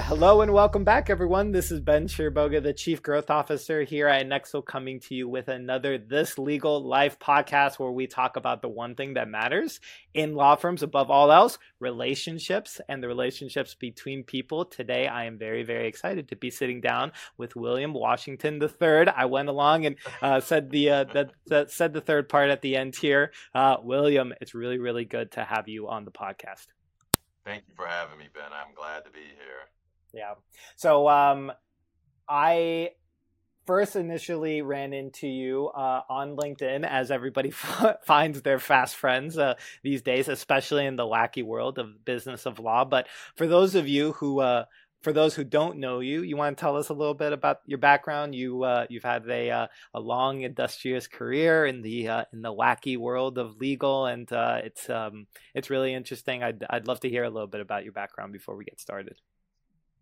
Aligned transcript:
Hello 0.00 0.42
and 0.42 0.52
welcome 0.52 0.84
back, 0.84 1.10
everyone. 1.10 1.50
This 1.50 1.72
is 1.72 1.80
Ben 1.80 2.06
Chiriboga, 2.06 2.62
the 2.62 2.72
Chief 2.72 3.02
Growth 3.02 3.30
Officer 3.30 3.82
here 3.82 4.06
at 4.06 4.26
Nexl, 4.26 4.64
coming 4.64 5.00
to 5.00 5.14
you 5.14 5.28
with 5.28 5.48
another 5.48 5.98
This 5.98 6.38
Legal 6.38 6.82
Life 6.82 7.18
podcast 7.18 7.78
where 7.78 7.90
we 7.90 8.06
talk 8.06 8.36
about 8.36 8.62
the 8.62 8.68
one 8.68 8.94
thing 8.94 9.14
that 9.14 9.28
matters 9.28 9.80
in 10.14 10.34
law 10.34 10.54
firms 10.54 10.84
above 10.84 11.10
all 11.10 11.32
else 11.32 11.58
relationships 11.80 12.80
and 12.88 13.02
the 13.02 13.08
relationships 13.08 13.74
between 13.74 14.22
people. 14.22 14.64
Today, 14.64 15.08
I 15.08 15.24
am 15.24 15.36
very, 15.36 15.64
very 15.64 15.88
excited 15.88 16.28
to 16.28 16.36
be 16.36 16.50
sitting 16.50 16.80
down 16.80 17.12
with 17.36 17.56
William 17.56 17.92
Washington 17.92 18.62
III. 18.62 19.08
I 19.08 19.24
went 19.24 19.48
along 19.48 19.86
and 19.86 19.96
uh, 20.22 20.40
said 20.40 20.70
the, 20.70 20.90
uh, 20.90 21.04
the, 21.04 21.30
the, 21.46 21.66
said 21.68 21.92
the 21.92 22.00
third 22.00 22.28
part 22.28 22.50
at 22.50 22.62
the 22.62 22.76
end 22.76 22.94
here. 22.94 23.32
Uh, 23.54 23.78
William, 23.82 24.32
it's 24.40 24.54
really, 24.54 24.78
really 24.78 25.04
good 25.04 25.32
to 25.32 25.44
have 25.44 25.66
you 25.66 25.88
on 25.88 26.04
the 26.04 26.12
podcast. 26.12 26.68
Thank 27.44 27.64
you 27.66 27.74
for 27.74 27.86
having 27.86 28.18
me, 28.18 28.28
Ben. 28.32 28.52
I'm 28.52 28.74
glad 28.74 29.04
to 29.04 29.10
be 29.10 29.20
here. 29.20 29.68
Yeah. 30.12 30.34
So 30.76 31.08
um, 31.08 31.52
I 32.28 32.90
first 33.66 33.96
initially 33.96 34.62
ran 34.62 34.94
into 34.94 35.28
you 35.28 35.68
uh, 35.68 36.00
on 36.08 36.36
LinkedIn, 36.36 36.86
as 36.88 37.10
everybody 37.10 37.50
f- 37.50 37.96
finds 38.04 38.40
their 38.40 38.58
fast 38.58 38.96
friends 38.96 39.36
uh, 39.36 39.54
these 39.82 40.00
days, 40.00 40.28
especially 40.28 40.86
in 40.86 40.96
the 40.96 41.04
wacky 41.04 41.44
world 41.44 41.78
of 41.78 42.04
business 42.04 42.46
of 42.46 42.58
law. 42.58 42.84
But 42.84 43.08
for 43.36 43.46
those 43.46 43.74
of 43.74 43.86
you 43.86 44.12
who 44.12 44.40
uh, 44.40 44.64
for 45.02 45.12
those 45.12 45.34
who 45.34 45.44
don't 45.44 45.78
know 45.78 46.00
you, 46.00 46.22
you 46.22 46.36
want 46.36 46.56
to 46.56 46.60
tell 46.60 46.76
us 46.76 46.88
a 46.88 46.94
little 46.94 47.14
bit 47.14 47.34
about 47.34 47.60
your 47.66 47.78
background. 47.78 48.34
You 48.34 48.64
uh, 48.64 48.86
you've 48.88 49.04
had 49.04 49.28
a 49.28 49.50
uh, 49.50 49.66
a 49.92 50.00
long, 50.00 50.40
industrious 50.40 51.06
career 51.06 51.66
in 51.66 51.82
the 51.82 52.08
uh, 52.08 52.24
in 52.32 52.40
the 52.40 52.52
wacky 52.52 52.96
world 52.96 53.36
of 53.36 53.58
legal, 53.58 54.06
and 54.06 54.26
it's 54.32 54.88
um, 54.88 55.26
it's 55.54 55.68
really 55.68 55.92
interesting. 55.92 56.42
I'd 56.42 56.64
I'd 56.70 56.86
love 56.86 57.00
to 57.00 57.10
hear 57.10 57.24
a 57.24 57.30
little 57.30 57.46
bit 57.46 57.60
about 57.60 57.84
your 57.84 57.92
background 57.92 58.32
before 58.32 58.56
we 58.56 58.64
get 58.64 58.80
started. 58.80 59.20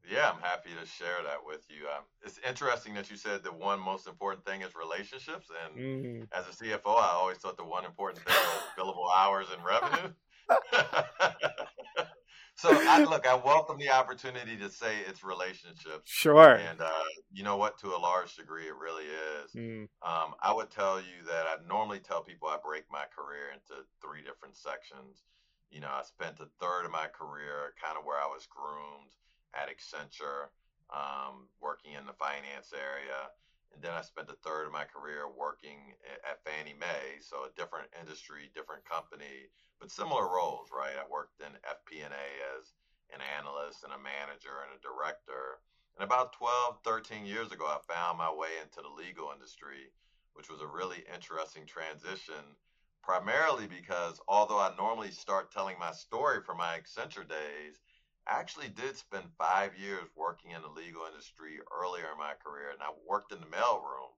Yeah, 0.08 0.30
I'm 0.30 0.40
happy 0.40 0.70
to 0.80 0.86
share 0.86 1.22
that 1.24 1.38
with 1.44 1.66
you. 1.68 1.86
Um, 1.88 2.04
it's 2.22 2.38
interesting 2.48 2.94
that 2.94 3.10
you 3.10 3.16
said 3.16 3.42
the 3.42 3.52
one 3.52 3.80
most 3.80 4.06
important 4.06 4.44
thing 4.44 4.62
is 4.62 4.70
relationships, 4.76 5.48
and 5.50 5.76
mm-hmm. 5.76 6.22
as 6.32 6.46
a 6.46 6.64
CFO, 6.64 6.96
I 6.96 7.10
always 7.14 7.38
thought 7.38 7.56
the 7.56 7.64
one 7.64 7.84
important 7.84 8.24
thing 8.24 8.34
was 8.34 8.62
billable 8.78 9.10
hours 9.12 9.46
and 9.52 9.64
revenue. 9.64 10.12
so 12.54 12.68
I 12.70 13.02
look, 13.02 13.26
I 13.26 13.34
welcome 13.34 13.78
the 13.78 13.90
opportunity 13.90 14.56
to 14.58 14.70
say 14.70 14.98
it's 15.08 15.24
relationships. 15.24 16.04
Sure. 16.04 16.54
And 16.54 16.80
uh, 16.80 17.04
you 17.32 17.42
know 17.42 17.56
what? 17.56 17.76
To 17.80 17.88
a 17.88 17.98
large 17.98 18.36
degree, 18.36 18.66
it 18.66 18.76
really 18.76 19.04
is. 19.04 19.52
Mm. 19.56 19.88
Um, 20.06 20.34
I 20.40 20.54
would 20.54 20.70
tell 20.70 21.00
you 21.00 21.26
that 21.26 21.46
I 21.46 21.56
normally 21.66 21.98
tell 21.98 22.22
people 22.22 22.46
I 22.46 22.58
break 22.64 22.84
my 22.92 23.06
career 23.10 23.50
into 23.52 23.82
three 24.00 24.22
different 24.22 24.56
sections. 24.56 25.24
You 25.68 25.80
know, 25.80 25.90
I 25.90 26.02
spent 26.04 26.38
a 26.38 26.46
third 26.62 26.84
of 26.84 26.92
my 26.92 27.08
career 27.08 27.74
kind 27.82 27.98
of 27.98 28.04
where 28.04 28.18
I 28.18 28.30
was 28.30 28.46
groomed 28.46 29.10
at 29.56 29.72
Accenture, 29.72 30.52
um, 30.92 31.48
working 31.60 31.96
in 31.96 32.06
the 32.06 32.12
finance 32.12 32.76
area. 32.76 33.32
And 33.74 33.82
then 33.82 33.92
I 33.92 34.00
spent 34.00 34.30
a 34.30 34.38
third 34.40 34.66
of 34.66 34.72
my 34.72 34.84
career 34.84 35.28
working 35.28 35.92
at 36.24 36.44
Fannie 36.44 36.76
Mae, 36.78 37.20
so 37.20 37.44
a 37.44 37.56
different 37.56 37.88
industry, 37.98 38.48
different 38.54 38.84
company, 38.84 39.50
but 39.80 39.90
similar 39.90 40.28
roles, 40.28 40.68
right? 40.72 40.96
I 40.96 41.04
worked 41.10 41.40
in 41.40 41.52
FP&A 41.60 42.26
as 42.56 42.72
an 43.12 43.20
analyst 43.36 43.84
and 43.84 43.92
a 43.92 44.00
manager 44.00 44.64
and 44.64 44.72
a 44.72 44.80
director. 44.80 45.60
And 45.96 46.04
about 46.04 46.32
12, 46.34 46.80
13 46.84 47.24
years 47.26 47.52
ago, 47.52 47.64
I 47.66 47.80
found 47.84 48.18
my 48.18 48.32
way 48.32 48.60
into 48.62 48.80
the 48.80 48.92
legal 48.92 49.32
industry, 49.32 49.92
which 50.34 50.48
was 50.48 50.60
a 50.60 50.66
really 50.66 51.04
interesting 51.12 51.64
transition, 51.66 52.56
primarily 53.02 53.66
because 53.66 54.20
although 54.28 54.58
I 54.58 54.74
normally 54.76 55.10
start 55.10 55.52
telling 55.52 55.78
my 55.78 55.92
story 55.92 56.40
from 56.42 56.58
my 56.58 56.80
Accenture 56.80 57.28
days, 57.28 57.80
I 58.26 58.40
actually 58.40 58.68
did 58.68 58.96
spend 58.96 59.24
five 59.38 59.78
years 59.78 60.08
working 60.16 60.50
in 60.50 60.62
the 60.62 60.68
legal 60.68 61.02
industry 61.06 61.58
earlier 61.70 62.10
in 62.10 62.18
my 62.18 62.34
career, 62.42 62.70
and 62.70 62.82
I 62.82 62.90
worked 63.06 63.32
in 63.32 63.38
the 63.38 63.46
mailroom 63.46 64.10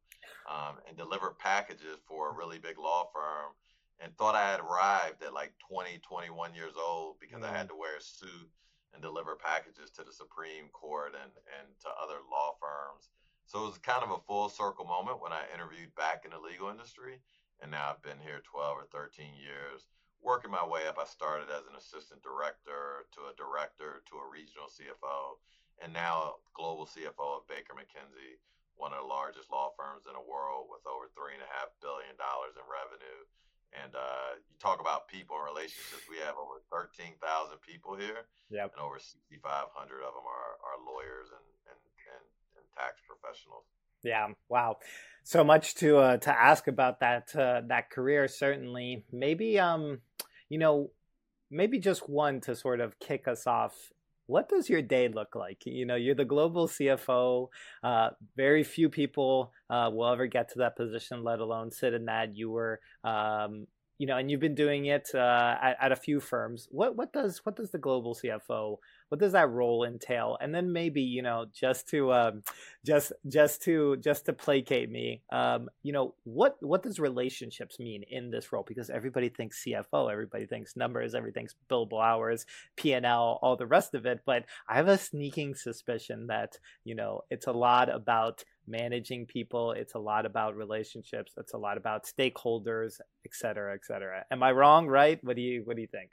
um, 0.48 0.76
and 0.88 0.96
delivered 0.96 1.38
packages 1.38 2.00
for 2.06 2.30
a 2.30 2.36
really 2.36 2.58
big 2.58 2.78
law 2.78 3.10
firm 3.12 3.52
and 4.00 4.16
thought 4.16 4.34
I 4.34 4.50
had 4.50 4.60
arrived 4.60 5.22
at 5.22 5.34
like 5.34 5.52
20, 5.68 5.98
21 5.98 6.54
years 6.54 6.74
old 6.78 7.20
because 7.20 7.42
mm-hmm. 7.42 7.52
I 7.52 7.58
had 7.58 7.68
to 7.68 7.76
wear 7.76 7.96
a 7.96 8.00
suit 8.00 8.48
and 8.94 9.02
deliver 9.02 9.36
packages 9.36 9.90
to 9.90 10.02
the 10.04 10.12
Supreme 10.12 10.72
Court 10.72 11.12
and, 11.12 11.32
and 11.60 11.68
to 11.82 11.88
other 12.00 12.24
law 12.30 12.56
firms. 12.56 13.10
So 13.44 13.64
it 13.64 13.76
was 13.76 13.78
kind 13.78 14.04
of 14.04 14.10
a 14.10 14.24
full 14.26 14.48
circle 14.48 14.84
moment 14.84 15.20
when 15.20 15.32
I 15.32 15.44
interviewed 15.52 15.94
back 15.96 16.24
in 16.24 16.30
the 16.30 16.40
legal 16.40 16.70
industry. 16.70 17.20
And 17.60 17.70
now 17.70 17.90
I've 17.90 18.02
been 18.02 18.22
here 18.22 18.40
12 18.44 18.76
or 18.76 18.86
13 18.92 19.34
years 19.34 19.84
working 20.22 20.50
my 20.50 20.64
way 20.64 20.86
up, 20.90 20.98
I 20.98 21.06
started 21.06 21.48
as 21.50 21.66
an 21.70 21.78
assistant 21.78 22.22
director 22.22 23.06
to 23.14 23.30
a 23.30 23.36
director 23.38 24.02
to 24.10 24.14
a 24.18 24.26
regional 24.26 24.66
CFO, 24.66 25.38
and 25.82 25.94
now 25.94 26.42
global 26.54 26.86
CFO 26.86 27.42
of 27.42 27.48
Baker 27.48 27.74
McKenzie, 27.74 28.38
one 28.74 28.94
of 28.94 29.02
the 29.02 29.10
largest 29.10 29.50
law 29.50 29.74
firms 29.74 30.06
in 30.06 30.14
the 30.14 30.22
world 30.22 30.70
with 30.70 30.82
over 30.86 31.10
three 31.14 31.34
and 31.34 31.42
a 31.42 31.50
half 31.54 31.70
billion 31.82 32.14
dollars 32.18 32.54
in 32.58 32.66
revenue. 32.66 33.22
And 33.76 33.92
uh, 33.92 34.40
you 34.48 34.56
talk 34.56 34.80
about 34.80 35.12
people 35.12 35.36
and 35.36 35.44
relationships. 35.44 36.08
We 36.08 36.16
have 36.24 36.40
over 36.40 36.64
13,000 36.72 37.20
people 37.60 37.92
here, 38.00 38.24
yep. 38.48 38.72
and 38.72 38.80
over 38.80 38.96
6,500 38.96 39.44
of 39.44 40.12
them 40.16 40.24
are, 40.24 40.56
are 40.64 40.78
lawyers 40.80 41.28
and, 41.28 41.46
and, 41.68 41.80
and, 42.08 42.24
and 42.56 42.64
tax 42.72 43.04
professionals. 43.04 43.68
Yeah, 44.02 44.28
wow. 44.48 44.78
So 45.24 45.44
much 45.44 45.74
to 45.76 45.98
uh, 45.98 46.16
to 46.18 46.30
ask 46.30 46.68
about 46.68 47.00
that 47.00 47.34
uh, 47.34 47.62
that 47.68 47.90
career. 47.90 48.28
Certainly, 48.28 49.04
maybe 49.12 49.58
um, 49.58 50.00
you 50.48 50.58
know, 50.58 50.90
maybe 51.50 51.78
just 51.78 52.08
one 52.08 52.40
to 52.42 52.54
sort 52.54 52.80
of 52.80 52.98
kick 52.98 53.28
us 53.28 53.46
off. 53.46 53.74
What 54.26 54.48
does 54.48 54.68
your 54.68 54.82
day 54.82 55.08
look 55.08 55.34
like? 55.34 55.64
You 55.64 55.86
know, 55.86 55.96
you're 55.96 56.14
the 56.14 56.24
global 56.24 56.68
CFO. 56.68 57.48
Uh, 57.82 58.10
very 58.36 58.62
few 58.62 58.90
people 58.90 59.52
uh, 59.70 59.90
will 59.92 60.08
ever 60.12 60.26
get 60.26 60.50
to 60.52 60.58
that 60.58 60.76
position, 60.76 61.24
let 61.24 61.40
alone 61.40 61.70
sit 61.70 61.94
in 61.94 62.04
that. 62.06 62.36
You 62.36 62.50
were 62.50 62.80
um, 63.04 63.66
you 63.98 64.06
know, 64.06 64.16
and 64.16 64.30
you've 64.30 64.40
been 64.40 64.54
doing 64.54 64.86
it 64.86 65.10
uh, 65.14 65.56
at, 65.60 65.76
at, 65.80 65.92
a 65.92 65.96
few 65.96 66.20
firms. 66.20 66.68
What 66.70 66.96
what 66.96 67.12
does 67.12 67.44
what 67.44 67.56
does 67.56 67.70
the 67.70 67.78
global 67.78 68.14
CFO 68.14 68.78
what 69.08 69.20
does 69.20 69.32
that 69.32 69.50
role 69.50 69.84
entail? 69.84 70.36
And 70.40 70.54
then 70.54 70.72
maybe 70.72 71.00
you 71.00 71.22
know 71.22 71.46
just 71.52 71.88
to 71.88 72.12
um, 72.12 72.42
just 72.84 73.12
just 73.26 73.62
to 73.62 73.96
just 73.96 74.26
to 74.26 74.32
placate 74.32 74.90
me, 74.90 75.22
um, 75.32 75.68
you 75.82 75.92
know 75.92 76.14
what 76.24 76.56
what 76.60 76.82
does 76.82 77.00
relationships 77.00 77.78
mean 77.78 78.04
in 78.10 78.30
this 78.30 78.52
role? 78.52 78.64
Because 78.66 78.90
everybody 78.90 79.28
thinks 79.28 79.64
CFO, 79.64 80.10
everybody 80.10 80.46
thinks 80.46 80.76
numbers, 80.76 81.14
everything's 81.14 81.54
billable 81.70 82.02
hours, 82.02 82.46
P 82.76 82.92
and 82.92 83.06
L, 83.06 83.38
all 83.42 83.56
the 83.56 83.66
rest 83.66 83.94
of 83.94 84.06
it. 84.06 84.20
But 84.26 84.44
I 84.68 84.76
have 84.76 84.88
a 84.88 84.98
sneaking 84.98 85.54
suspicion 85.54 86.26
that 86.28 86.58
you 86.84 86.94
know 86.94 87.22
it's 87.30 87.46
a 87.46 87.52
lot 87.52 87.88
about 87.88 88.44
managing 88.68 89.26
people. 89.26 89.72
It's 89.72 89.94
a 89.94 89.98
lot 89.98 90.26
about 90.26 90.56
relationships. 90.56 91.32
It's 91.36 91.54
a 91.54 91.58
lot 91.58 91.76
about 91.76 92.04
stakeholders, 92.04 93.00
et 93.24 93.32
cetera, 93.32 93.74
et 93.74 93.84
cetera. 93.84 94.24
Am 94.30 94.42
I 94.42 94.52
wrong? 94.52 94.86
Right? 94.86 95.18
What 95.22 95.36
do 95.36 95.42
you 95.42 95.62
What 95.64 95.76
do 95.76 95.82
you 95.82 95.88
think? 95.88 96.10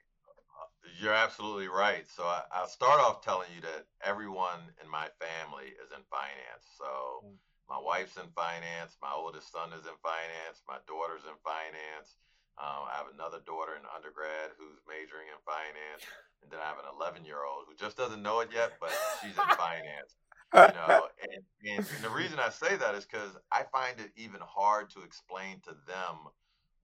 You're 1.02 1.14
absolutely 1.14 1.68
right. 1.68 2.08
So 2.08 2.24
I, 2.24 2.62
will 2.62 2.72
start 2.72 3.02
off 3.02 3.22
telling 3.22 3.50
you 3.54 3.62
that 3.62 3.84
everyone 4.06 4.72
in 4.80 4.90
my 4.90 5.10
family 5.20 5.76
is 5.76 5.92
in 5.92 6.00
finance. 6.08 6.64
So 6.78 7.26
mm. 7.26 7.36
my 7.68 7.80
wife's 7.82 8.16
in 8.16 8.30
finance. 8.32 8.96
My 9.02 9.12
oldest 9.12 9.52
son 9.52 9.74
is 9.74 9.84
in 9.84 9.98
finance. 10.00 10.64
My 10.70 10.80
daughter's 10.88 11.26
in 11.28 11.36
finance. 11.44 12.16
Um, 12.56 12.88
I 12.88 12.96
have 12.96 13.12
another 13.12 13.44
daughter 13.44 13.76
in 13.76 13.84
undergrad 13.84 14.56
who's 14.56 14.80
majoring 14.88 15.28
in 15.28 15.40
finance, 15.44 16.08
and 16.42 16.48
then 16.48 16.64
I 16.64 16.72
have 16.72 16.80
an 16.80 16.88
11 16.88 17.28
year 17.28 17.44
old 17.44 17.68
who 17.68 17.76
just 17.76 18.00
doesn't 18.00 18.24
know 18.24 18.40
it 18.40 18.50
yet, 18.56 18.80
but 18.80 18.96
she's 19.20 19.36
in 19.36 19.50
finance. 19.60 20.16
You 20.56 20.74
know, 20.88 21.08
and, 21.22 21.44
and, 21.66 21.86
and 21.96 22.04
the 22.04 22.10
reason 22.10 22.40
I 22.40 22.50
say 22.50 22.76
that 22.76 22.96
is 22.96 23.06
because 23.06 23.32
I 23.52 23.64
find 23.72 24.00
it 24.00 24.12
even 24.16 24.40
hard 24.42 24.90
to 24.92 25.02
explain 25.04 25.60
to 25.66 25.72
them 25.88 26.16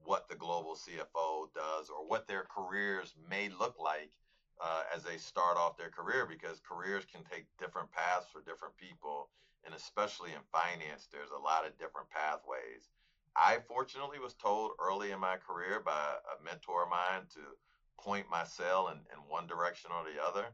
what 0.03 0.27
the 0.29 0.35
global 0.35 0.75
CFO 0.75 1.53
does 1.53 1.90
or 1.90 2.07
what 2.07 2.28
their 2.28 2.46
careers 2.53 3.13
may 3.29 3.49
look 3.49 3.75
like 3.79 4.11
uh, 4.61 4.84
as 4.96 5.03
they 5.03 5.17
start 5.17 5.57
off 5.57 5.78
their 5.78 5.90
career 5.90 6.25
because 6.25 6.61
careers 6.67 7.05
can 7.05 7.23
take 7.23 7.46
different 7.59 7.91
paths 7.91 8.28
for 8.31 8.41
different 8.41 8.75
people. 8.78 9.29
And 9.66 9.75
especially 9.75 10.31
in 10.31 10.41
finance, 10.51 11.07
there's 11.11 11.29
a 11.29 11.41
lot 11.41 11.66
of 11.66 11.78
different 11.78 12.09
pathways. 12.09 12.90
I 13.35 13.59
fortunately 13.67 14.19
was 14.19 14.34
told 14.34 14.72
early 14.79 15.11
in 15.11 15.19
my 15.19 15.37
career 15.37 15.81
by 15.85 16.16
a 16.25 16.43
mentor 16.43 16.84
of 16.84 16.90
mine 16.90 17.29
to 17.34 17.40
point 17.97 18.25
my 18.29 18.43
sail 18.43 18.90
in, 18.91 18.97
in 19.13 19.29
one 19.29 19.47
direction 19.47 19.91
or 19.93 20.03
the 20.03 20.22
other. 20.22 20.46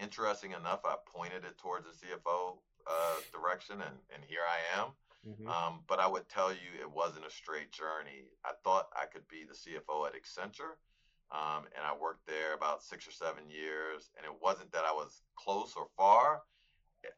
Interesting 0.00 0.52
enough, 0.52 0.80
I 0.84 0.96
pointed 1.06 1.44
it 1.44 1.58
towards 1.58 1.86
the 1.86 2.06
CFO 2.06 2.58
uh, 2.86 3.16
direction, 3.32 3.80
and, 3.80 3.96
and 4.14 4.22
here 4.26 4.42
I 4.46 4.80
am. 4.80 4.88
Mm-hmm. 5.28 5.46
Um, 5.48 5.80
but 5.86 6.00
I 6.00 6.08
would 6.08 6.28
tell 6.28 6.50
you 6.50 6.70
it 6.80 6.90
wasn't 6.90 7.26
a 7.26 7.30
straight 7.30 7.70
journey. 7.70 8.26
I 8.44 8.52
thought 8.64 8.88
I 8.96 9.06
could 9.06 9.26
be 9.28 9.44
the 9.46 9.54
CFO 9.54 10.06
at 10.06 10.14
Accenture, 10.14 10.74
um, 11.30 11.64
and 11.76 11.86
I 11.86 11.94
worked 11.94 12.26
there 12.26 12.54
about 12.54 12.82
six 12.82 13.06
or 13.06 13.12
seven 13.12 13.48
years. 13.48 14.10
And 14.16 14.26
it 14.26 14.34
wasn't 14.42 14.72
that 14.72 14.84
I 14.84 14.92
was 14.92 15.22
close 15.36 15.74
or 15.76 15.86
far. 15.96 16.42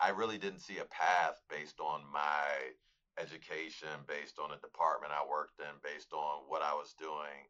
I 0.00 0.10
really 0.10 0.38
didn't 0.38 0.60
see 0.60 0.78
a 0.78 0.84
path 0.84 1.40
based 1.48 1.80
on 1.80 2.02
my 2.12 2.76
education, 3.18 4.04
based 4.06 4.38
on 4.38 4.50
the 4.50 4.56
department 4.56 5.12
I 5.12 5.24
worked 5.28 5.60
in, 5.60 5.72
based 5.82 6.12
on 6.12 6.44
what 6.48 6.62
I 6.62 6.74
was 6.74 6.94
doing. 6.98 7.48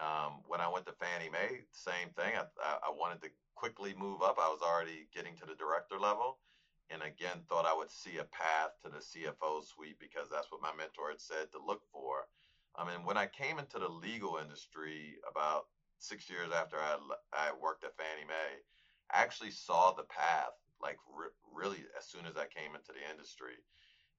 Um, 0.00 0.42
when 0.48 0.60
I 0.60 0.68
went 0.68 0.86
to 0.86 0.92
Fannie 0.92 1.30
Mae, 1.30 1.62
same 1.70 2.08
thing. 2.16 2.34
I, 2.34 2.42
I 2.58 2.90
wanted 2.90 3.22
to 3.22 3.30
quickly 3.62 3.94
move 3.94 4.22
up. 4.22 4.42
I 4.42 4.50
was 4.50 4.58
already 4.58 5.06
getting 5.14 5.36
to 5.38 5.46
the 5.46 5.54
director 5.54 5.94
level, 5.94 6.42
and 6.90 6.98
again 7.00 7.46
thought 7.46 7.64
I 7.64 7.78
would 7.78 7.94
see 7.94 8.18
a 8.18 8.26
path 8.34 8.74
to 8.82 8.90
the 8.90 8.98
CFO 8.98 9.62
suite 9.62 10.02
because 10.02 10.26
that's 10.26 10.50
what 10.50 10.60
my 10.60 10.74
mentor 10.74 11.14
had 11.14 11.22
said 11.22 11.46
to 11.52 11.62
look 11.62 11.86
for. 11.94 12.26
I 12.74 12.82
mean, 12.82 13.06
when 13.06 13.16
I 13.16 13.30
came 13.30 13.60
into 13.62 13.78
the 13.78 13.86
legal 13.86 14.42
industry 14.42 15.14
about 15.30 15.70
six 16.00 16.28
years 16.28 16.50
after 16.50 16.74
I, 16.74 16.98
I 17.30 17.52
worked 17.62 17.84
at 17.84 17.94
Fannie 17.94 18.26
Mae, 18.26 18.66
I 19.14 19.22
actually 19.22 19.54
saw 19.54 19.92
the 19.92 20.10
path 20.10 20.58
like 20.82 20.98
re- 21.06 21.30
really 21.54 21.86
as 21.96 22.10
soon 22.10 22.26
as 22.26 22.34
I 22.34 22.50
came 22.50 22.74
into 22.74 22.90
the 22.90 23.06
industry. 23.14 23.62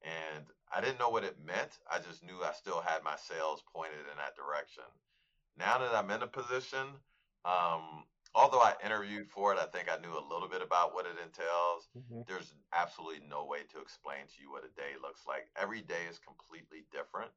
And 0.07 0.47
I 0.71 0.79
didn't 0.79 0.99
know 1.03 1.09
what 1.09 1.27
it 1.27 1.35
meant. 1.43 1.83
I 1.91 1.99
just 1.99 2.23
knew 2.23 2.39
I 2.39 2.55
still 2.55 2.79
had 2.79 3.03
my 3.03 3.19
sails 3.19 3.61
pointed 3.75 4.07
in 4.07 4.15
that 4.23 4.39
direction. 4.39 4.87
Now 5.59 5.79
that 5.79 5.91
I'm 5.91 6.11
in 6.15 6.23
a 6.23 6.31
position, 6.31 6.95
um, 7.43 8.07
although 8.35 8.61
I 8.61 8.73
interviewed 8.83 9.29
for 9.29 9.53
it, 9.53 9.59
I 9.59 9.65
think 9.65 9.89
I 9.89 10.01
knew 10.01 10.13
a 10.13 10.29
little 10.29 10.49
bit 10.49 10.61
about 10.61 10.93
what 10.93 11.05
it 11.05 11.17
entails. 11.21 11.87
Mm-hmm. 11.97 12.21
There's 12.27 12.53
absolutely 12.73 13.21
no 13.29 13.45
way 13.45 13.65
to 13.73 13.81
explain 13.81 14.25
to 14.25 14.37
you 14.41 14.51
what 14.51 14.65
a 14.65 14.73
day 14.73 14.97
looks 15.01 15.25
like. 15.27 15.49
Every 15.55 15.81
day 15.81 16.09
is 16.09 16.19
completely 16.19 16.85
different. 16.91 17.31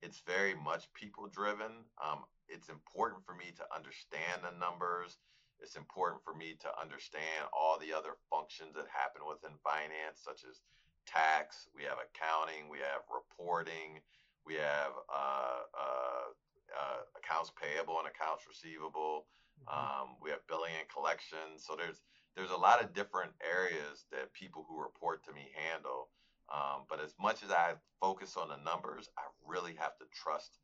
It's 0.00 0.24
very 0.24 0.54
much 0.54 0.88
people 0.96 1.28
driven. 1.28 1.84
Um, 2.00 2.24
it's 2.48 2.68
important 2.68 3.24
for 3.24 3.36
me 3.36 3.52
to 3.56 3.64
understand 3.68 4.40
the 4.42 4.56
numbers. 4.56 5.20
It's 5.60 5.76
important 5.76 6.24
for 6.24 6.32
me 6.32 6.56
to 6.64 6.70
understand 6.80 7.44
all 7.52 7.76
the 7.76 7.92
other 7.92 8.16
functions 8.32 8.72
that 8.80 8.88
happen 8.88 9.28
within 9.28 9.60
finance, 9.60 10.24
such 10.24 10.48
as 10.48 10.64
tax, 11.04 11.68
we 11.76 11.84
have 11.84 12.00
accounting, 12.00 12.72
we 12.72 12.80
have 12.80 13.04
reporting, 13.12 14.00
we 14.48 14.56
have 14.56 14.96
uh, 15.12 15.68
uh, 15.76 16.28
uh, 16.72 17.00
accounts 17.20 17.52
payable 17.60 18.00
and 18.00 18.08
accounts 18.08 18.48
receivable. 18.48 19.28
Mm-hmm. 19.68 20.02
Um, 20.02 20.08
we 20.22 20.30
have 20.30 20.46
billing 20.48 20.72
and 20.78 20.88
collections. 20.88 21.64
So 21.66 21.76
there's 21.76 22.00
there's 22.36 22.50
a 22.50 22.56
lot 22.56 22.82
of 22.82 22.94
different 22.94 23.32
areas 23.42 24.06
that 24.12 24.32
people 24.32 24.64
who 24.68 24.80
report 24.80 25.24
to 25.26 25.32
me 25.32 25.50
handle. 25.54 26.08
Um, 26.50 26.82
but 26.88 27.00
as 27.00 27.14
much 27.20 27.42
as 27.42 27.50
I 27.50 27.74
focus 28.00 28.36
on 28.36 28.48
the 28.48 28.58
numbers, 28.64 29.08
I 29.18 29.22
really 29.46 29.74
have 29.78 29.96
to 29.98 30.06
trust 30.12 30.58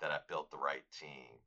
that 0.00 0.10
I 0.10 0.18
built 0.28 0.50
the 0.50 0.58
right 0.58 0.84
team 0.98 1.40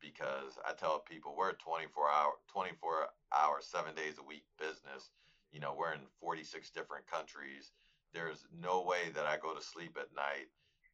because 0.00 0.58
I 0.68 0.72
tell 0.74 1.00
people 1.00 1.34
we're 1.36 1.50
a 1.50 1.54
24 1.54 2.10
hour 2.10 2.32
24 2.52 3.08
hour 3.32 3.58
7 3.60 3.94
days 3.94 4.18
a 4.18 4.26
week 4.26 4.44
business. 4.58 5.10
You 5.50 5.60
know, 5.60 5.74
we're 5.78 5.94
in 5.94 6.06
46 6.20 6.70
different 6.70 7.06
countries. 7.06 7.72
There's 8.12 8.46
no 8.52 8.82
way 8.82 9.10
that 9.14 9.26
I 9.26 9.38
go 9.38 9.54
to 9.54 9.62
sleep 9.62 9.96
at 9.98 10.14
night 10.14 10.50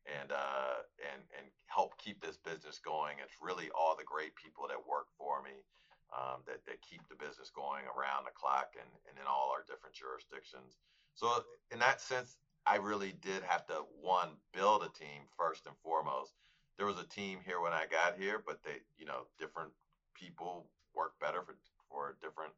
and 0.07 0.33
uh, 0.33 0.85
and 1.13 1.23
and 1.37 1.47
help 1.67 1.97
keep 1.99 2.21
this 2.21 2.37
business 2.37 2.81
going. 2.81 3.19
It's 3.23 3.37
really 3.41 3.71
all 3.77 3.97
the 3.97 4.05
great 4.05 4.35
people 4.37 4.67
that 4.69 4.81
work 4.81 5.09
for 5.19 5.43
me 5.43 5.65
um, 6.13 6.43
that 6.47 6.65
that 6.67 6.83
keep 6.83 7.07
the 7.09 7.17
business 7.17 7.51
going 7.51 7.85
around 7.91 8.25
the 8.25 8.35
clock 8.35 8.75
and 8.79 8.89
and 9.09 9.19
in 9.19 9.27
all 9.27 9.53
our 9.53 9.65
different 9.67 9.95
jurisdictions. 9.95 10.79
So 11.15 11.45
in 11.71 11.79
that 11.81 12.01
sense, 12.01 12.37
I 12.67 12.77
really 12.77 13.15
did 13.21 13.43
have 13.45 13.67
to 13.69 13.85
one 14.01 14.37
build 14.53 14.83
a 14.83 14.93
team 14.93 15.29
first 15.37 15.67
and 15.67 15.77
foremost. 15.83 16.33
There 16.77 16.87
was 16.87 16.99
a 16.99 17.09
team 17.09 17.41
here 17.45 17.61
when 17.61 17.73
I 17.73 17.85
got 17.91 18.17
here, 18.19 18.43
but 18.45 18.63
they 18.65 18.81
you 18.99 19.07
know 19.07 19.29
different 19.39 19.71
people 20.15 20.67
work 20.95 21.19
better 21.21 21.43
for 21.43 21.57
for 21.89 22.17
different 22.23 22.53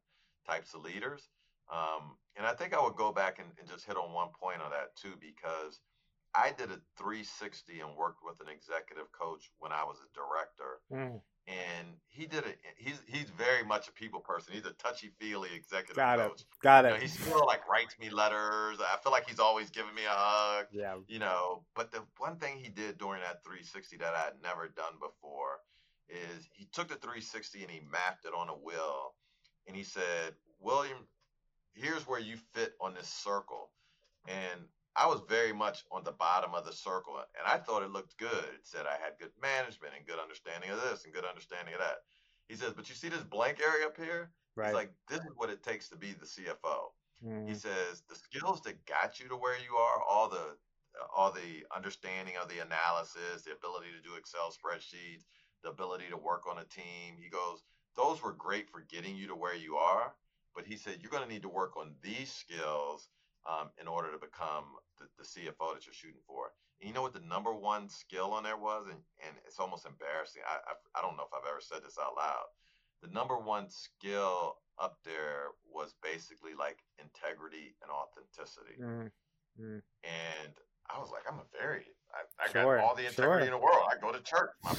types 0.45 0.73
of 0.73 0.83
leaders. 0.83 1.29
Um, 1.71 2.17
and 2.35 2.45
I 2.45 2.53
think 2.53 2.73
I 2.73 2.83
would 2.83 2.95
go 2.95 3.11
back 3.11 3.39
and, 3.39 3.47
and 3.59 3.67
just 3.67 3.85
hit 3.85 3.95
on 3.97 4.11
one 4.13 4.29
point 4.37 4.61
on 4.61 4.71
that 4.71 4.95
too, 4.95 5.13
because 5.19 5.79
I 6.35 6.51
did 6.57 6.71
a 6.71 6.79
360 6.97 7.79
and 7.79 7.95
worked 7.95 8.23
with 8.25 8.39
an 8.41 8.47
executive 8.51 9.11
coach 9.11 9.51
when 9.59 9.71
I 9.71 9.83
was 9.83 9.97
a 10.01 10.09
director. 10.13 10.81
Mm. 10.91 11.21
And 11.45 11.87
he 12.07 12.25
did 12.25 12.45
it. 12.45 12.57
He's 12.77 13.01
he's 13.05 13.29
very 13.29 13.65
much 13.65 13.89
a 13.89 13.91
people 13.91 14.21
person. 14.21 14.53
He's 14.53 14.65
a 14.65 14.71
touchy 14.71 15.11
feely 15.19 15.49
executive 15.53 15.97
Got 15.97 16.19
coach. 16.19 16.41
It. 16.41 16.47
Got 16.61 16.85
you 16.85 16.91
it. 16.91 16.93
Know, 16.93 16.99
he 17.01 17.07
still 17.07 17.45
like 17.45 17.67
writes 17.67 17.95
me 17.99 18.09
letters. 18.09 18.77
I 18.79 18.97
feel 19.03 19.11
like 19.11 19.27
he's 19.27 19.39
always 19.39 19.69
giving 19.69 19.93
me 19.93 20.03
a 20.05 20.15
hug. 20.15 20.67
Yeah. 20.71 20.95
You 21.07 21.19
know, 21.19 21.63
but 21.75 21.91
the 21.91 22.01
one 22.17 22.37
thing 22.37 22.57
he 22.57 22.69
did 22.69 22.97
during 22.97 23.21
that 23.21 23.43
360 23.43 23.97
that 23.97 24.13
I 24.15 24.19
had 24.19 24.33
never 24.41 24.69
done 24.69 24.93
before 25.01 25.59
is 26.07 26.47
he 26.53 26.67
took 26.71 26.87
the 26.87 26.95
360 26.95 27.61
and 27.61 27.71
he 27.71 27.81
mapped 27.91 28.25
it 28.25 28.33
on 28.35 28.49
a 28.49 28.53
wheel, 28.53 29.13
and 29.67 29.75
he 29.75 29.83
said, 29.83 30.35
William, 30.59 31.07
here's 31.73 32.07
where 32.07 32.19
you 32.19 32.37
fit 32.53 32.73
on 32.79 32.93
this 32.93 33.07
circle. 33.07 33.69
And 34.27 34.61
I 34.95 35.07
was 35.07 35.21
very 35.27 35.53
much 35.53 35.83
on 35.91 36.03
the 36.03 36.11
bottom 36.11 36.53
of 36.53 36.65
the 36.65 36.73
circle, 36.73 37.17
and 37.17 37.45
I 37.45 37.57
thought 37.57 37.83
it 37.83 37.91
looked 37.91 38.17
good. 38.17 38.45
It 38.53 38.63
said 38.63 38.85
I 38.85 39.01
had 39.03 39.17
good 39.19 39.31
management 39.41 39.93
and 39.97 40.05
good 40.05 40.19
understanding 40.19 40.69
of 40.69 40.81
this 40.81 41.05
and 41.05 41.13
good 41.13 41.25
understanding 41.25 41.73
of 41.73 41.79
that. 41.79 42.05
He 42.47 42.55
says, 42.55 42.73
but 42.75 42.89
you 42.89 42.95
see 42.95 43.09
this 43.09 43.23
blank 43.23 43.59
area 43.59 43.87
up 43.87 43.97
here? 43.97 44.31
Right. 44.55 44.67
He's 44.67 44.75
like, 44.75 44.93
this 45.09 45.19
is 45.19 45.33
what 45.35 45.49
it 45.49 45.63
takes 45.63 45.89
to 45.89 45.97
be 45.97 46.13
the 46.13 46.25
CFO. 46.25 46.93
Mm. 47.25 47.47
He 47.47 47.55
says 47.55 48.03
the 48.07 48.15
skills 48.15 48.61
that 48.61 48.85
got 48.85 49.19
you 49.19 49.27
to 49.29 49.35
where 49.35 49.57
you 49.57 49.75
are, 49.75 50.01
all 50.07 50.29
the 50.29 50.57
all 51.15 51.31
the 51.31 51.65
understanding 51.75 52.35
of 52.39 52.49
the 52.49 52.59
analysis, 52.59 53.41
the 53.45 53.53
ability 53.53 53.87
to 53.97 54.07
do 54.07 54.15
Excel 54.15 54.53
spreadsheets, 54.53 55.25
the 55.63 55.69
ability 55.69 56.05
to 56.11 56.17
work 56.17 56.43
on 56.47 56.59
a 56.59 56.65
team. 56.65 57.17
He 57.19 57.29
goes, 57.29 57.63
those 57.95 58.21
were 58.21 58.33
great 58.33 58.69
for 58.69 58.81
getting 58.81 59.15
you 59.15 59.27
to 59.27 59.35
where 59.35 59.55
you 59.55 59.75
are. 59.75 60.13
But 60.55 60.67
he 60.67 60.77
said 60.77 60.99
you're 61.01 61.09
going 61.09 61.23
to 61.23 61.33
need 61.33 61.41
to 61.41 61.49
work 61.49 61.77
on 61.77 61.95
these 62.03 62.31
skills 62.31 63.09
um, 63.45 63.69
in 63.79 63.87
order 63.87 64.11
to 64.11 64.17
become 64.17 64.79
the, 64.99 65.05
the, 65.17 65.25
CFO 65.25 65.73
that 65.73 65.85
you're 65.85 65.93
shooting 65.93 66.23
for. 66.25 66.51
And 66.79 66.87
you 66.87 66.93
know 66.93 67.01
what 67.01 67.13
the 67.13 67.25
number 67.27 67.53
one 67.53 67.89
skill 67.89 68.31
on 68.31 68.43
there 68.43 68.57
was, 68.57 68.85
and, 68.87 68.99
and 69.19 69.35
it's 69.45 69.59
almost 69.59 69.85
embarrassing. 69.85 70.41
I, 70.47 70.59
I 70.63 70.73
I 70.99 71.01
don't 71.01 71.17
know 71.17 71.27
if 71.27 71.33
I've 71.35 71.47
ever 71.47 71.61
said 71.61 71.83
this 71.83 71.97
out 71.99 72.15
loud. 72.15 72.47
The 73.01 73.11
number 73.11 73.37
one 73.37 73.67
skill 73.69 74.55
up 74.79 74.97
there 75.03 75.51
was 75.67 75.93
basically 76.01 76.55
like 76.57 76.79
integrity 76.99 77.75
and 77.83 77.91
authenticity. 77.91 78.79
Mm-hmm. 78.79 79.83
And 80.03 80.53
I 80.89 80.99
was 80.99 81.11
like, 81.11 81.23
I'm 81.29 81.39
a 81.39 81.47
very, 81.51 81.85
I, 82.11 82.23
I 82.43 82.51
sure, 82.51 82.77
got 82.77 82.83
all 82.83 82.95
the 82.95 83.07
integrity 83.07 83.47
sure. 83.47 83.53
in 83.53 83.59
the 83.59 83.63
world. 83.63 83.87
I 83.91 83.99
go 83.99 84.11
to 84.11 84.23
church. 84.23 84.51
My, 84.63 84.75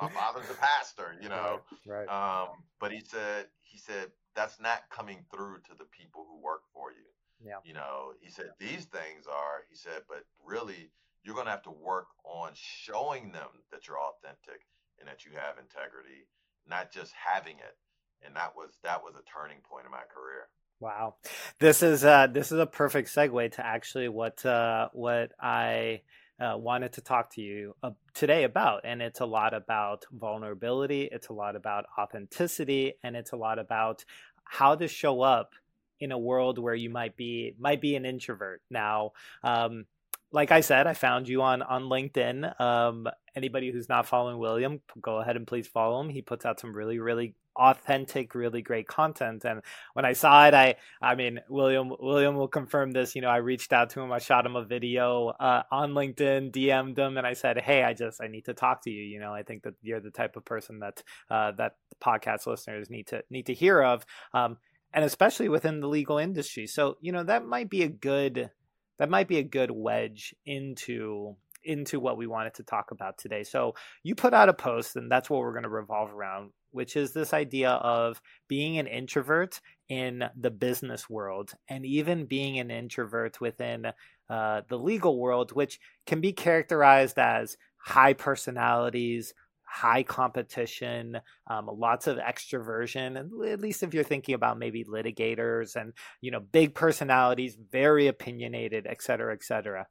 my 0.00 0.08
father's 0.10 0.50
a 0.50 0.54
pastor, 0.54 1.16
you 1.20 1.28
know. 1.28 1.60
Right. 1.86 2.06
right. 2.06 2.08
Um, 2.08 2.48
but 2.80 2.92
he 2.92 3.00
said, 3.00 3.46
he 3.62 3.78
said 3.78 4.08
that's 4.34 4.60
not 4.60 4.82
coming 4.90 5.24
through 5.32 5.58
to 5.68 5.74
the 5.76 5.86
people 5.86 6.26
who 6.28 6.40
work 6.40 6.62
for 6.72 6.90
you. 6.92 7.08
Yeah. 7.44 7.60
You 7.64 7.74
know, 7.74 8.12
he 8.20 8.30
said 8.30 8.50
these 8.58 8.86
things 8.86 9.26
are, 9.26 9.64
he 9.68 9.76
said, 9.76 10.02
but 10.08 10.24
really 10.44 10.90
you're 11.22 11.34
going 11.34 11.46
to 11.46 11.50
have 11.50 11.62
to 11.64 11.70
work 11.70 12.06
on 12.24 12.52
showing 12.54 13.32
them 13.32 13.48
that 13.72 13.86
you're 13.86 13.98
authentic 13.98 14.62
and 14.98 15.08
that 15.08 15.24
you 15.24 15.32
have 15.32 15.58
integrity, 15.58 16.26
not 16.68 16.92
just 16.92 17.12
having 17.12 17.56
it. 17.56 17.76
And 18.24 18.34
that 18.36 18.56
was 18.56 18.70
that 18.82 19.02
was 19.02 19.14
a 19.14 19.22
turning 19.30 19.58
point 19.70 19.84
in 19.84 19.90
my 19.90 19.98
career. 19.98 20.48
Wow, 20.80 21.16
this 21.60 21.82
is 21.82 22.02
uh, 22.02 22.28
this 22.28 22.50
is 22.50 22.58
a 22.58 22.66
perfect 22.66 23.14
segue 23.14 23.52
to 23.52 23.66
actually 23.66 24.08
what 24.08 24.44
uh, 24.44 24.88
what 24.94 25.32
I 25.38 26.00
uh, 26.40 26.56
wanted 26.56 26.92
to 26.94 27.00
talk 27.00 27.32
to 27.34 27.42
you 27.42 27.74
uh, 27.82 27.90
today 28.14 28.44
about. 28.44 28.82
And 28.84 29.02
it's 29.02 29.20
a 29.20 29.26
lot 29.26 29.54
about 29.54 30.04
vulnerability, 30.12 31.08
it's 31.10 31.28
a 31.28 31.32
lot 31.32 31.56
about 31.56 31.84
authenticity, 31.98 32.94
and 33.02 33.16
it's 33.16 33.32
a 33.32 33.36
lot 33.36 33.58
about 33.58 34.04
how 34.44 34.74
to 34.74 34.88
show 34.88 35.22
up 35.22 35.52
in 36.00 36.12
a 36.12 36.18
world 36.18 36.58
where 36.58 36.74
you 36.74 36.90
might 36.90 37.16
be 37.16 37.54
might 37.58 37.80
be 37.80 37.96
an 37.96 38.04
introvert 38.04 38.62
now. 38.70 39.12
Um, 39.42 39.86
like 40.32 40.50
i 40.50 40.60
said 40.60 40.86
i 40.86 40.94
found 40.94 41.28
you 41.28 41.42
on 41.42 41.62
on 41.62 41.84
linkedin. 41.84 42.60
Um, 42.60 43.06
anybody 43.34 43.70
who's 43.70 43.88
not 43.88 44.06
following 44.06 44.38
william 44.38 44.80
go 45.00 45.16
ahead 45.20 45.36
and 45.36 45.46
please 45.46 45.66
follow 45.66 46.00
him. 46.00 46.08
He 46.08 46.22
puts 46.22 46.44
out 46.44 46.60
some 46.60 46.74
really 46.74 46.98
really 46.98 47.34
authentic 47.54 48.34
really 48.34 48.60
great 48.60 48.86
content. 48.86 49.44
And 49.44 49.62
when 49.94 50.04
i 50.04 50.12
saw 50.12 50.46
it 50.46 50.52
i 50.54 50.74
i 51.00 51.14
mean 51.14 51.40
william 51.48 51.92
william 52.00 52.36
will 52.36 52.48
confirm 52.48 52.90
this. 52.90 53.14
You 53.14 53.22
know 53.22 53.30
i 53.30 53.38
reached 53.38 53.72
out 53.72 53.90
to 53.90 54.00
him. 54.00 54.12
I 54.12 54.18
shot 54.18 54.44
him 54.44 54.56
a 54.56 54.64
video 54.64 55.28
uh, 55.28 55.62
on 55.70 55.92
linkedin 55.92 56.50
dm'd 56.50 56.98
him 56.98 57.16
and 57.16 57.26
i 57.26 57.32
said 57.32 57.58
hey 57.60 57.82
i 57.82 57.94
just 57.94 58.20
i 58.20 58.26
need 58.26 58.46
to 58.46 58.54
talk 58.54 58.82
to 58.82 58.90
you. 58.90 59.02
You 59.02 59.20
know 59.20 59.32
i 59.32 59.42
think 59.42 59.62
that 59.62 59.74
you're 59.80 60.00
the 60.00 60.10
type 60.10 60.36
of 60.36 60.44
person 60.44 60.80
that 60.80 61.02
uh, 61.30 61.52
that 61.52 61.76
podcast 62.02 62.46
listeners 62.46 62.90
need 62.90 63.06
to 63.06 63.22
need 63.30 63.46
to 63.46 63.54
hear 63.54 63.82
of. 63.82 64.04
Um, 64.34 64.58
and 64.96 65.04
especially 65.04 65.50
within 65.50 65.80
the 65.80 65.86
legal 65.86 66.16
industry. 66.16 66.66
So, 66.66 66.96
you 67.02 67.12
know, 67.12 67.22
that 67.22 67.46
might 67.46 67.68
be 67.70 67.82
a 67.82 67.88
good 67.88 68.50
that 68.98 69.10
might 69.10 69.28
be 69.28 69.36
a 69.36 69.44
good 69.44 69.70
wedge 69.70 70.34
into 70.46 71.36
into 71.62 72.00
what 72.00 72.16
we 72.16 72.26
wanted 72.26 72.54
to 72.54 72.62
talk 72.62 72.92
about 72.92 73.18
today. 73.18 73.44
So, 73.44 73.74
you 74.02 74.14
put 74.14 74.32
out 74.32 74.48
a 74.48 74.54
post 74.54 74.96
and 74.96 75.12
that's 75.12 75.28
what 75.28 75.40
we're 75.40 75.52
going 75.52 75.64
to 75.64 75.68
revolve 75.68 76.12
around, 76.12 76.50
which 76.70 76.96
is 76.96 77.12
this 77.12 77.34
idea 77.34 77.72
of 77.72 78.22
being 78.48 78.78
an 78.78 78.86
introvert 78.86 79.60
in 79.90 80.24
the 80.34 80.50
business 80.50 81.10
world 81.10 81.52
and 81.68 81.84
even 81.84 82.24
being 82.24 82.58
an 82.58 82.70
introvert 82.70 83.38
within 83.40 83.86
uh, 84.30 84.62
the 84.68 84.78
legal 84.78 85.20
world, 85.20 85.52
which 85.52 85.78
can 86.06 86.22
be 86.22 86.32
characterized 86.32 87.18
as 87.18 87.58
high 87.76 88.14
personalities, 88.14 89.34
high 89.66 90.02
competition, 90.02 91.18
um, 91.48 91.68
lots 91.72 92.06
of 92.06 92.18
extroversion, 92.18 93.18
and 93.18 93.30
at 93.46 93.60
least 93.60 93.82
if 93.82 93.92
you're 93.92 94.04
thinking 94.04 94.34
about 94.34 94.58
maybe 94.58 94.84
litigators 94.84 95.76
and 95.76 95.92
you 96.20 96.30
know 96.30 96.40
big 96.40 96.74
personalities, 96.74 97.56
very 97.70 98.06
opinionated, 98.06 98.86
et 98.88 99.02
cetera, 99.02 99.32
et 99.34 99.42
cetera. 99.42 99.86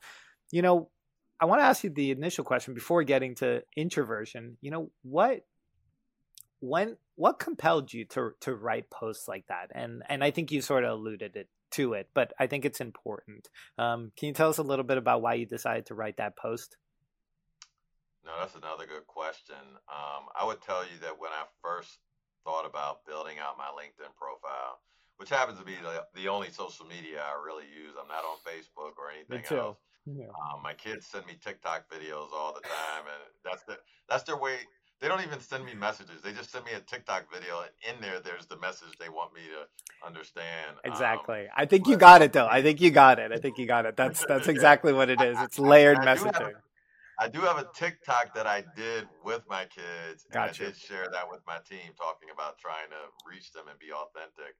You 0.51 0.61
know, 0.61 0.89
I 1.39 1.45
want 1.45 1.61
to 1.61 1.65
ask 1.65 1.83
you 1.83 1.89
the 1.89 2.11
initial 2.11 2.43
question 2.43 2.73
before 2.73 3.03
getting 3.03 3.35
to 3.35 3.63
introversion. 3.75 4.57
You 4.61 4.71
know, 4.71 4.91
what 5.03 5.41
when 6.59 6.97
what 7.15 7.39
compelled 7.39 7.93
you 7.93 8.05
to 8.05 8.31
to 8.41 8.55
write 8.55 8.89
posts 8.89 9.27
like 9.27 9.45
that? 9.47 9.71
And 9.73 10.03
and 10.07 10.23
I 10.23 10.31
think 10.31 10.51
you 10.51 10.61
sort 10.61 10.83
of 10.83 10.91
alluded 10.91 11.35
it 11.35 11.49
to 11.71 11.93
it, 11.93 12.09
but 12.13 12.33
I 12.39 12.47
think 12.47 12.63
it's 12.63 12.81
important. 12.81 13.49
Um, 13.77 14.11
can 14.17 14.27
you 14.27 14.33
tell 14.33 14.49
us 14.49 14.57
a 14.57 14.63
little 14.63 14.85
bit 14.85 14.97
about 14.97 15.21
why 15.21 15.33
you 15.33 15.45
decided 15.45 15.87
to 15.87 15.95
write 15.95 16.17
that 16.17 16.37
post? 16.37 16.77
No, 18.25 18.33
that's 18.39 18.55
another 18.55 18.89
good 18.89 19.05
question. 19.05 19.61
Um, 19.85 20.25
I 20.33 20.43
would 20.43 20.61
tell 20.61 20.81
you 20.81 20.97
that 21.01 21.13
when 21.21 21.29
I 21.29 21.45
first 21.61 22.01
thought 22.43 22.65
about 22.65 23.05
building 23.05 23.37
out 23.37 23.57
my 23.57 23.69
LinkedIn 23.69 24.09
profile, 24.17 24.81
which 25.17 25.29
happens 25.29 25.59
to 25.59 25.65
be 25.65 25.77
the, 25.81 26.03
the 26.19 26.27
only 26.27 26.49
social 26.49 26.85
media 26.85 27.21
I 27.21 27.37
really 27.37 27.69
use, 27.69 27.93
I'm 27.99 28.07
not 28.07 28.25
on 28.25 28.37
Facebook 28.41 28.97
or 28.97 29.13
anything 29.13 29.45
else. 29.57 29.77
Yeah. 30.05 30.25
Um, 30.25 30.61
my 30.61 30.73
kids 30.73 31.07
send 31.07 31.25
me 31.25 31.33
TikTok 31.43 31.85
videos 31.89 32.29
all 32.33 32.53
the 32.53 32.61
time, 32.61 33.05
and 33.05 33.21
that's 33.43 33.63
the, 33.63 33.77
that's 34.09 34.23
their 34.23 34.37
way. 34.37 34.57
They 35.01 35.07
don't 35.07 35.21
even 35.21 35.39
send 35.39 35.65
me 35.65 35.73
messages. 35.73 36.21
They 36.23 36.31
just 36.31 36.51
send 36.51 36.65
me 36.65 36.71
a 36.73 36.79
TikTok 36.79 37.31
video, 37.33 37.61
and 37.61 37.95
in 37.95 38.01
there, 38.01 38.19
there's 38.19 38.45
the 38.45 38.57
message 38.57 38.89
they 38.99 39.09
want 39.09 39.33
me 39.33 39.41
to 39.41 40.07
understand. 40.07 40.77
Um, 40.83 40.91
exactly. 40.91 41.41
Um, 41.41 41.53
I 41.55 41.65
think 41.65 41.87
you 41.87 41.97
got 41.97 42.21
it, 42.21 42.33
though. 42.33 42.47
I 42.47 42.61
think 42.61 42.81
you 42.81 42.91
got 42.91 43.19
it. 43.19 43.31
I 43.31 43.37
think 43.37 43.57
you 43.57 43.65
got 43.65 43.85
it. 43.85 43.97
That's 43.97 44.25
that's 44.25 44.47
exactly 44.55 44.93
what 44.93 45.09
it 45.09 45.21
is. 45.21 45.37
It's 45.41 45.59
layered 45.59 45.97
I, 45.97 46.03
I 46.03 46.15
messaging. 46.15 46.53
I 47.19 47.27
do 47.27 47.39
have 47.41 47.57
a 47.57 47.69
TikTok 47.73 48.35
that 48.35 48.45
I 48.47 48.63
did 48.75 49.07
with 49.23 49.43
my 49.49 49.65
kids. 49.65 50.25
Gotcha. 50.31 50.63
And 50.63 50.67
I 50.67 50.71
did 50.71 50.77
share 50.77 51.07
that 51.11 51.29
with 51.29 51.41
my 51.47 51.59
team, 51.69 51.95
talking 51.95 52.29
about 52.33 52.59
trying 52.59 52.89
to 52.91 53.01
reach 53.29 53.51
them 53.53 53.67
and 53.69 53.79
be 53.79 53.91
authentic. 53.91 54.55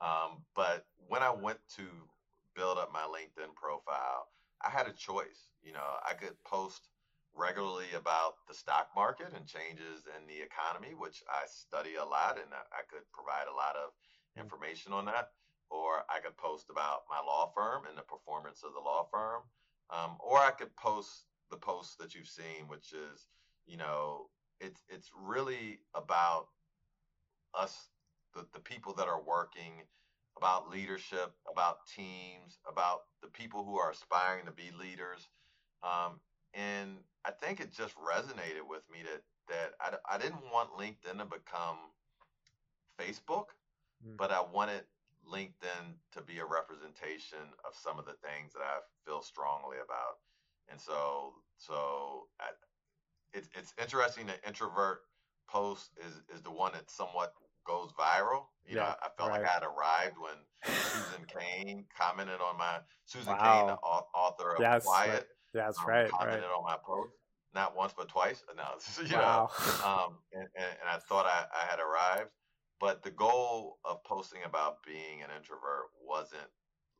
Um, 0.00 0.44
but 0.54 0.86
when 1.08 1.22
I 1.22 1.30
went 1.30 1.58
to 1.76 1.84
build 2.56 2.78
up 2.78 2.92
my 2.92 3.04
LinkedIn 3.04 3.54
profile, 3.54 4.28
I 4.64 4.70
had 4.70 4.86
a 4.86 4.92
choice. 4.92 5.52
You 5.62 5.72
know, 5.72 5.88
I 6.08 6.14
could 6.14 6.34
post 6.44 6.88
regularly 7.36 7.92
about 7.94 8.40
the 8.48 8.54
stock 8.54 8.88
market 8.96 9.30
and 9.36 9.46
changes 9.46 10.08
in 10.16 10.26
the 10.26 10.40
economy, 10.40 10.94
which 10.96 11.22
I 11.28 11.46
study 11.46 11.94
a 11.94 12.04
lot 12.04 12.40
and 12.40 12.50
I 12.50 12.82
could 12.90 13.04
provide 13.12 13.46
a 13.46 13.54
lot 13.54 13.76
of 13.76 13.92
mm. 13.92 14.42
information 14.42 14.92
on 14.92 15.04
that. 15.06 15.30
Or 15.70 16.08
I 16.08 16.24
could 16.24 16.36
post 16.40 16.72
about 16.72 17.04
my 17.10 17.20
law 17.20 17.52
firm 17.54 17.84
and 17.84 17.98
the 17.98 18.08
performance 18.08 18.64
of 18.64 18.72
the 18.72 18.80
law 18.80 19.06
firm. 19.12 19.44
Um, 19.92 20.16
or 20.18 20.38
I 20.40 20.50
could 20.50 20.74
post 20.76 21.27
the 21.50 21.56
posts 21.56 21.96
that 21.96 22.14
you've 22.14 22.28
seen, 22.28 22.68
which 22.68 22.92
is, 22.92 23.26
you 23.66 23.76
know, 23.76 24.26
it's 24.60 24.82
it's 24.88 25.10
really 25.14 25.80
about 25.94 26.48
us, 27.54 27.88
the, 28.34 28.44
the 28.52 28.60
people 28.60 28.92
that 28.94 29.08
are 29.08 29.22
working, 29.22 29.82
about 30.36 30.70
leadership, 30.70 31.32
about 31.50 31.86
teams, 31.86 32.58
about 32.68 33.00
the 33.22 33.28
people 33.28 33.64
who 33.64 33.78
are 33.78 33.90
aspiring 33.90 34.46
to 34.46 34.52
be 34.52 34.70
leaders. 34.78 35.28
Um, 35.82 36.20
and 36.54 36.98
I 37.24 37.30
think 37.30 37.60
it 37.60 37.72
just 37.72 37.94
resonated 37.96 38.66
with 38.68 38.82
me 38.90 39.00
that 39.02 39.22
that 39.48 39.72
I, 39.80 40.14
I 40.14 40.18
didn't 40.18 40.44
want 40.52 40.76
LinkedIn 40.78 41.18
to 41.18 41.24
become 41.24 41.78
Facebook, 43.00 43.56
mm. 44.06 44.16
but 44.16 44.30
I 44.30 44.42
wanted 44.52 44.82
LinkedIn 45.26 45.96
to 46.12 46.22
be 46.22 46.38
a 46.38 46.44
representation 46.44 47.52
of 47.64 47.74
some 47.74 47.98
of 47.98 48.04
the 48.04 48.16
things 48.24 48.52
that 48.52 48.62
I 48.62 48.80
feel 49.06 49.22
strongly 49.22 49.76
about. 49.82 50.20
And 50.70 50.80
so, 50.80 51.34
so 51.56 52.26
it's 53.32 53.48
it's 53.56 53.74
interesting 53.80 54.26
that 54.26 54.40
introvert 54.46 55.00
post 55.48 55.90
is 56.06 56.14
is 56.34 56.42
the 56.42 56.50
one 56.50 56.72
that 56.72 56.90
somewhat 56.90 57.32
goes 57.66 57.90
viral. 57.98 58.46
You 58.66 58.76
yeah, 58.76 58.82
know, 58.82 58.94
I 59.02 59.08
felt 59.16 59.30
right. 59.30 59.40
like 59.42 59.50
I 59.50 59.52
had 59.52 59.62
arrived 59.62 60.16
when 60.18 60.36
Susan 60.64 61.24
Cain 61.26 61.84
commented 61.96 62.40
on 62.40 62.58
my 62.58 62.78
Susan 63.04 63.32
wow. 63.32 63.60
Cain, 63.60 63.66
the 63.66 63.74
author 64.16 64.52
of 64.52 64.58
That's 64.58 64.84
Quiet. 64.84 65.10
Right. 65.10 65.24
That's 65.54 65.78
um, 65.78 65.86
right. 65.86 66.10
Commented 66.10 66.44
right. 66.44 66.58
on 66.58 66.64
my 66.64 66.76
post, 66.84 67.12
not 67.54 67.76
once 67.76 67.92
but 67.96 68.08
twice. 68.08 68.42
No, 68.56 68.64
you 69.04 69.16
wow. 69.16 69.48
know, 69.48 69.86
um, 69.86 70.18
and, 70.32 70.48
and, 70.56 70.72
and, 70.80 70.88
I 70.90 70.98
thought 71.08 71.26
I, 71.26 71.46
I 71.54 71.64
had 71.70 71.78
arrived, 71.80 72.30
but 72.80 73.02
the 73.02 73.10
goal 73.10 73.78
of 73.84 74.02
posting 74.04 74.42
about 74.44 74.82
being 74.84 75.22
an 75.22 75.30
introvert 75.36 75.88
wasn't 76.04 76.50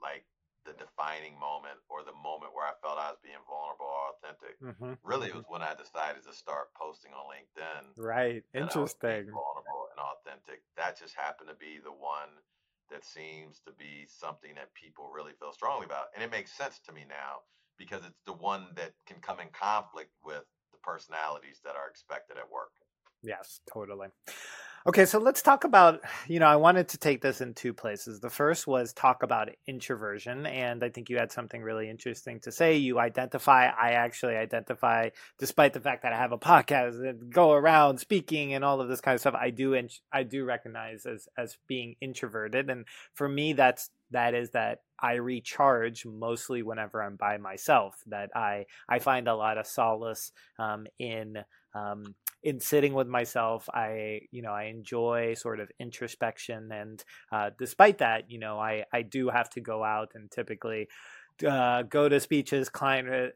like 0.00 0.24
the 0.64 0.72
defining 0.72 1.34
moment 1.40 1.76
or 1.88 2.04
the 2.04 2.16
moment 2.16 2.52
where 2.54 2.64
I 2.64 2.76
felt 2.80 2.96
I 2.96 3.10
was 3.10 3.20
being 3.24 3.40
vulnerable 3.44 3.88
or 3.88 4.16
authentic. 4.16 4.47
Mm-hmm. 4.62 4.98
Really, 5.04 5.28
it 5.28 5.30
mm-hmm. 5.30 5.38
was 5.38 5.46
when 5.48 5.62
I 5.62 5.74
decided 5.74 6.24
to 6.26 6.34
start 6.34 6.74
posting 6.74 7.12
on 7.12 7.30
LinkedIn. 7.30 7.94
Right. 7.96 8.42
Interesting. 8.54 9.30
vulnerable 9.30 9.86
and 9.94 10.00
authentic. 10.02 10.62
That 10.76 10.98
just 10.98 11.14
happened 11.14 11.50
to 11.50 11.56
be 11.56 11.78
the 11.82 11.94
one 11.94 12.42
that 12.90 13.04
seems 13.04 13.60
to 13.66 13.72
be 13.72 14.06
something 14.08 14.54
that 14.56 14.74
people 14.74 15.10
really 15.14 15.32
feel 15.38 15.52
strongly 15.52 15.86
about. 15.86 16.08
And 16.14 16.24
it 16.24 16.30
makes 16.30 16.56
sense 16.56 16.80
to 16.86 16.92
me 16.92 17.04
now 17.08 17.46
because 17.78 18.02
it's 18.04 18.22
the 18.26 18.32
one 18.32 18.66
that 18.76 18.92
can 19.06 19.20
come 19.20 19.40
in 19.40 19.48
conflict 19.52 20.10
with 20.24 20.44
the 20.72 20.78
personalities 20.82 21.60
that 21.64 21.76
are 21.76 21.88
expected 21.88 22.38
at 22.38 22.50
work. 22.50 22.72
Yes, 23.22 23.60
totally. 23.72 24.08
Okay, 24.86 25.06
so 25.06 25.18
let's 25.18 25.42
talk 25.42 25.64
about, 25.64 26.00
you 26.28 26.38
know, 26.38 26.46
I 26.46 26.54
wanted 26.54 26.88
to 26.90 26.98
take 26.98 27.20
this 27.20 27.40
in 27.40 27.52
two 27.52 27.74
places. 27.74 28.20
The 28.20 28.30
first 28.30 28.66
was 28.66 28.92
talk 28.92 29.24
about 29.24 29.50
introversion, 29.66 30.46
and 30.46 30.84
I 30.84 30.88
think 30.88 31.10
you 31.10 31.18
had 31.18 31.32
something 31.32 31.62
really 31.62 31.90
interesting 31.90 32.38
to 32.40 32.52
say. 32.52 32.76
You 32.76 33.00
identify, 33.00 33.66
I 33.66 33.92
actually 33.92 34.36
identify, 34.36 35.10
despite 35.38 35.72
the 35.72 35.80
fact 35.80 36.04
that 36.04 36.12
I 36.12 36.16
have 36.16 36.30
a 36.30 36.38
podcast 36.38 37.02
that 37.02 37.28
go 37.28 37.52
around 37.52 37.98
speaking 37.98 38.54
and 38.54 38.64
all 38.64 38.80
of 38.80 38.88
this 38.88 39.00
kind 39.00 39.16
of 39.16 39.20
stuff, 39.20 39.34
I 39.34 39.50
do, 39.50 39.76
I 40.12 40.22
do 40.22 40.44
recognize 40.44 41.06
as 41.06 41.28
as 41.36 41.58
being 41.66 41.96
introverted, 42.00 42.70
and 42.70 42.86
for 43.14 43.28
me, 43.28 43.54
that's 43.54 43.90
that 44.12 44.34
is 44.34 44.50
that 44.50 44.82
I 44.98 45.14
recharge 45.14 46.06
mostly 46.06 46.62
whenever 46.62 47.02
I'm 47.02 47.16
by 47.16 47.36
myself. 47.38 47.96
That 48.06 48.30
I 48.34 48.66
I 48.88 49.00
find 49.00 49.26
a 49.26 49.34
lot 49.34 49.58
of 49.58 49.66
solace 49.66 50.32
um, 50.58 50.86
in 50.98 51.38
um, 51.74 52.14
in 52.42 52.60
sitting 52.60 52.94
with 52.94 53.08
myself 53.08 53.68
i 53.74 54.20
you 54.30 54.42
know 54.42 54.52
i 54.52 54.64
enjoy 54.64 55.34
sort 55.34 55.60
of 55.60 55.70
introspection 55.80 56.70
and 56.72 57.04
uh, 57.32 57.50
despite 57.58 57.98
that 57.98 58.30
you 58.30 58.38
know 58.38 58.58
i 58.58 58.84
i 58.92 59.02
do 59.02 59.28
have 59.28 59.50
to 59.50 59.60
go 59.60 59.82
out 59.82 60.10
and 60.14 60.30
typically 60.30 60.88
uh, 61.46 61.82
go 61.82 62.08
to 62.08 62.20
speeches 62.20 62.68
client 62.68 63.08
uh, 63.08 63.26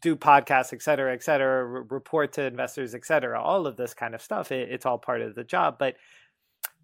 do 0.00 0.16
podcasts 0.16 0.72
et 0.72 0.82
cetera 0.82 1.12
et 1.12 1.22
cetera 1.22 1.64
re- 1.64 1.84
report 1.90 2.32
to 2.32 2.42
investors 2.42 2.94
et 2.94 3.04
cetera 3.04 3.40
all 3.40 3.66
of 3.66 3.76
this 3.76 3.94
kind 3.94 4.14
of 4.14 4.22
stuff 4.22 4.50
it, 4.52 4.70
it's 4.70 4.86
all 4.86 4.98
part 4.98 5.20
of 5.20 5.34
the 5.34 5.44
job 5.44 5.76
but 5.78 5.96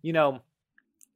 you 0.03 0.13
know 0.13 0.41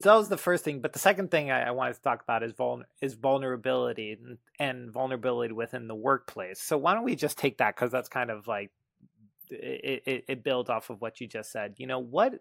so 0.03 0.09
that 0.09 0.17
was 0.17 0.31
the 0.31 0.39
first 0.39 0.65
thing 0.65 0.81
but 0.81 0.93
the 0.93 0.99
second 0.99 1.31
thing 1.31 1.51
i, 1.51 1.69
I 1.69 1.71
wanted 1.71 1.95
to 1.95 2.03
talk 2.03 2.23
about 2.23 2.43
is 2.43 2.53
vul- 2.53 2.85
is 3.01 3.15
vulnerability 3.15 4.19
and, 4.23 4.39
and 4.59 4.91
vulnerability 4.91 5.53
within 5.53 5.87
the 5.87 5.95
workplace 5.95 6.61
so 6.61 6.79
why 6.79 6.95
don't 6.95 7.05
we 7.05 7.15
just 7.15 7.39
take 7.39 7.59
that 7.59 7.77
because 7.77 7.93
that's 7.93 8.09
kind 8.09 8.31
of 8.31 8.47
like 8.47 8.71
it, 9.51 10.03
it, 10.07 10.25
it 10.29 10.45
builds 10.45 10.71
off 10.71 10.91
of 10.91 11.01
what 11.01 11.21
you 11.21 11.27
just 11.27 11.53
said. 11.53 11.75
You 11.77 11.87
know 11.87 11.99
what 11.99 12.35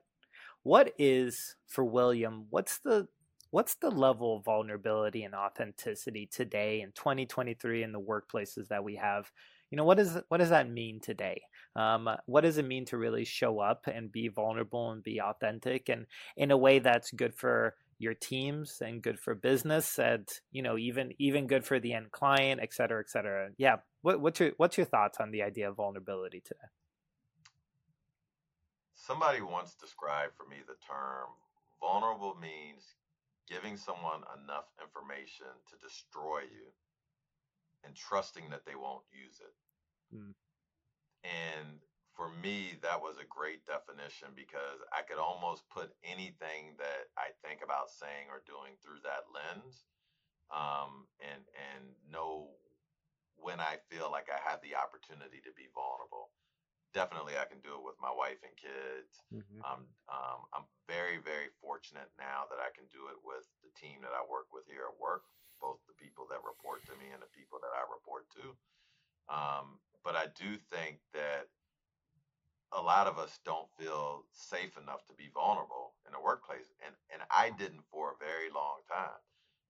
what 0.63 0.93
is 0.97 1.55
for 1.67 1.83
William? 1.83 2.45
What's 2.49 2.79
the 2.79 3.07
what's 3.51 3.75
the 3.75 3.89
level 3.89 4.37
of 4.37 4.45
vulnerability 4.45 5.23
and 5.23 5.33
authenticity 5.33 6.29
today 6.31 6.81
in 6.81 6.91
2023 6.91 7.83
in 7.83 7.91
the 7.91 7.99
workplaces 7.99 8.67
that 8.69 8.83
we 8.83 8.95
have? 8.95 9.31
You 9.71 9.77
know 9.77 9.85
what 9.85 9.99
is 9.99 10.17
what 10.29 10.37
does 10.37 10.49
that 10.49 10.69
mean 10.69 10.99
today? 10.99 11.41
Um, 11.75 12.09
what 12.25 12.41
does 12.41 12.57
it 12.57 12.65
mean 12.65 12.85
to 12.85 12.97
really 12.97 13.25
show 13.25 13.59
up 13.59 13.85
and 13.87 14.11
be 14.11 14.27
vulnerable 14.27 14.91
and 14.91 15.03
be 15.03 15.21
authentic 15.21 15.89
and 15.89 16.05
in 16.35 16.51
a 16.51 16.57
way 16.57 16.79
that's 16.79 17.11
good 17.11 17.35
for 17.35 17.75
your 17.99 18.13
teams 18.13 18.81
and 18.81 19.01
good 19.01 19.19
for 19.19 19.35
business 19.35 19.99
and 19.99 20.27
you 20.51 20.63
know 20.63 20.77
even 20.77 21.11
even 21.19 21.47
good 21.47 21.65
for 21.65 21.79
the 21.79 21.93
end 21.93 22.11
client 22.11 22.61
et 22.63 22.73
cetera 22.73 22.99
et 23.01 23.09
cetera 23.09 23.49
yeah 23.57 23.75
what, 24.01 24.21
what's 24.21 24.39
your 24.39 24.51
what's 24.57 24.77
your 24.77 24.85
thoughts 24.85 25.17
on 25.19 25.31
the 25.31 25.43
idea 25.43 25.69
of 25.69 25.75
vulnerability 25.75 26.39
today 26.39 26.59
Somebody 28.99 29.39
once 29.41 29.75
described 29.79 30.35
for 30.35 30.45
me 30.45 30.57
the 30.67 30.75
term 30.83 31.31
vulnerable 31.79 32.35
means 32.35 32.99
giving 33.47 33.77
someone 33.77 34.27
enough 34.35 34.67
information 34.83 35.47
to 35.71 35.79
destroy 35.79 36.43
you 36.43 36.67
and 37.83 37.95
trusting 37.95 38.51
that 38.51 38.67
they 38.67 38.75
won't 38.75 39.07
use 39.09 39.39
it. 39.39 39.55
Mm. 40.13 40.35
And 41.23 41.79
for 42.13 42.27
me, 42.43 42.75
that 42.83 42.99
was 42.99 43.15
a 43.17 43.31
great 43.31 43.63
definition 43.65 44.35
because 44.35 44.83
I 44.91 45.07
could 45.07 45.17
almost 45.17 45.63
put 45.71 45.95
anything 46.03 46.75
that 46.77 47.07
I 47.15 47.31
think 47.39 47.63
about 47.63 47.89
saying 47.89 48.27
or 48.27 48.43
doing 48.43 48.75
through 48.83 48.99
that 49.07 49.31
lens, 49.31 49.87
um, 50.51 51.07
and 51.23 51.47
and 51.55 51.95
know 52.11 52.51
when 53.39 53.63
I 53.63 53.79
feel 53.87 54.11
like 54.11 54.27
I 54.27 54.43
have 54.43 54.59
the 54.59 54.75
opportunity 54.75 55.39
to 55.47 55.55
be 55.55 55.71
vulnerable 55.71 56.35
definitely 56.93 57.37
I 57.37 57.45
can 57.45 57.61
do 57.61 57.77
it 57.77 57.85
with 57.85 57.99
my 58.01 58.09
wife 58.09 58.41
and 58.41 58.55
kids. 58.57 59.11
Mm-hmm. 59.29 59.61
Um, 59.61 59.85
um, 60.09 60.39
I'm 60.53 60.67
very, 60.89 61.21
very 61.21 61.53
fortunate 61.61 62.09
now 62.17 62.49
that 62.49 62.61
I 62.61 62.73
can 62.73 62.89
do 62.89 63.09
it 63.13 63.19
with 63.21 63.45
the 63.61 63.71
team 63.77 64.01
that 64.01 64.15
I 64.15 64.25
work 64.25 64.49
with 64.49 64.65
here 64.65 64.89
at 64.89 64.97
work, 64.97 65.25
both 65.61 65.79
the 65.85 65.97
people 65.97 66.25
that 66.33 66.41
report 66.41 66.81
to 66.89 66.95
me 66.97 67.13
and 67.13 67.21
the 67.21 67.29
people 67.35 67.61
that 67.61 67.73
I 67.73 67.85
report 67.85 68.25
to. 68.41 68.45
Um, 69.29 69.77
but 70.01 70.17
I 70.17 70.33
do 70.33 70.57
think 70.73 70.97
that 71.13 71.51
a 72.73 72.81
lot 72.81 73.07
of 73.07 73.17
us 73.17 73.39
don't 73.45 73.69
feel 73.77 74.25
safe 74.31 74.77
enough 74.77 75.05
to 75.07 75.13
be 75.17 75.29
vulnerable 75.33 75.93
in 76.05 76.13
the 76.13 76.21
workplace, 76.21 76.69
and 76.85 76.93
and 77.09 77.21
I 77.29 77.49
didn't 77.49 77.85
for 77.91 78.13
a 78.13 78.21
very 78.21 78.49
long 78.53 78.85
time. 78.89 79.17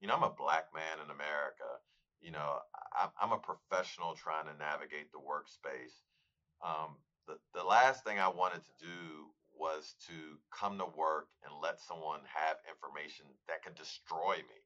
You 0.00 0.08
know, 0.08 0.16
I'm 0.16 0.24
a 0.24 0.36
black 0.36 0.68
man 0.72 1.00
in 1.04 1.08
America. 1.08 1.80
You 2.20 2.32
know, 2.32 2.60
I'm 2.92 3.32
a 3.32 3.40
professional 3.40 4.12
trying 4.12 4.44
to 4.44 4.56
navigate 4.60 5.12
the 5.12 5.24
workspace. 5.24 5.96
Um, 6.60 7.00
the, 7.30 7.60
the 7.60 7.64
last 7.64 8.04
thing 8.04 8.18
I 8.18 8.28
wanted 8.28 8.62
to 8.64 8.84
do 8.84 9.30
was 9.54 9.70
was 9.80 9.94
to 10.08 10.40
come 10.48 10.80
to 10.80 10.88
work 10.96 11.28
and 11.44 11.52
let 11.62 11.78
someone 11.78 12.24
have 12.24 12.56
information 12.64 13.28
that 13.46 13.62
could 13.62 13.76
destroy 13.76 14.40
me, 14.40 14.58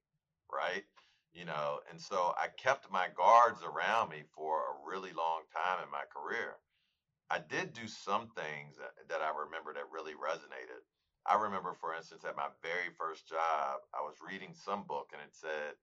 right? 0.47 0.87
You 1.35 1.44
know, 1.44 1.83
and 1.90 2.00
so 2.00 2.33
I 2.38 2.47
kept 2.54 2.90
my 2.94 3.11
guards 3.11 3.59
around 3.66 4.11
me 4.11 4.23
for 4.38 4.62
a 4.71 4.78
really 4.87 5.11
long 5.11 5.42
time 5.50 5.83
in 5.83 5.90
my 5.90 6.06
career. 6.06 6.62
I 7.28 7.42
did 7.42 7.75
do 7.75 7.90
some 7.90 8.30
things 8.38 8.78
that, 8.78 8.94
that 9.11 9.21
I 9.21 9.35
remember 9.35 9.75
that 9.75 9.90
really 9.90 10.14
resonated. 10.14 10.78
I 11.26 11.42
remember, 11.42 11.75
for 11.75 11.94
instance, 11.94 12.23
at 12.23 12.38
my 12.38 12.54
very 12.62 12.94
first 12.94 13.26
job, 13.26 13.83
I 13.90 14.06
was 14.06 14.23
reading 14.23 14.54
some 14.54 14.87
book 14.87 15.11
and 15.11 15.18
it 15.18 15.35
said, 15.35 15.75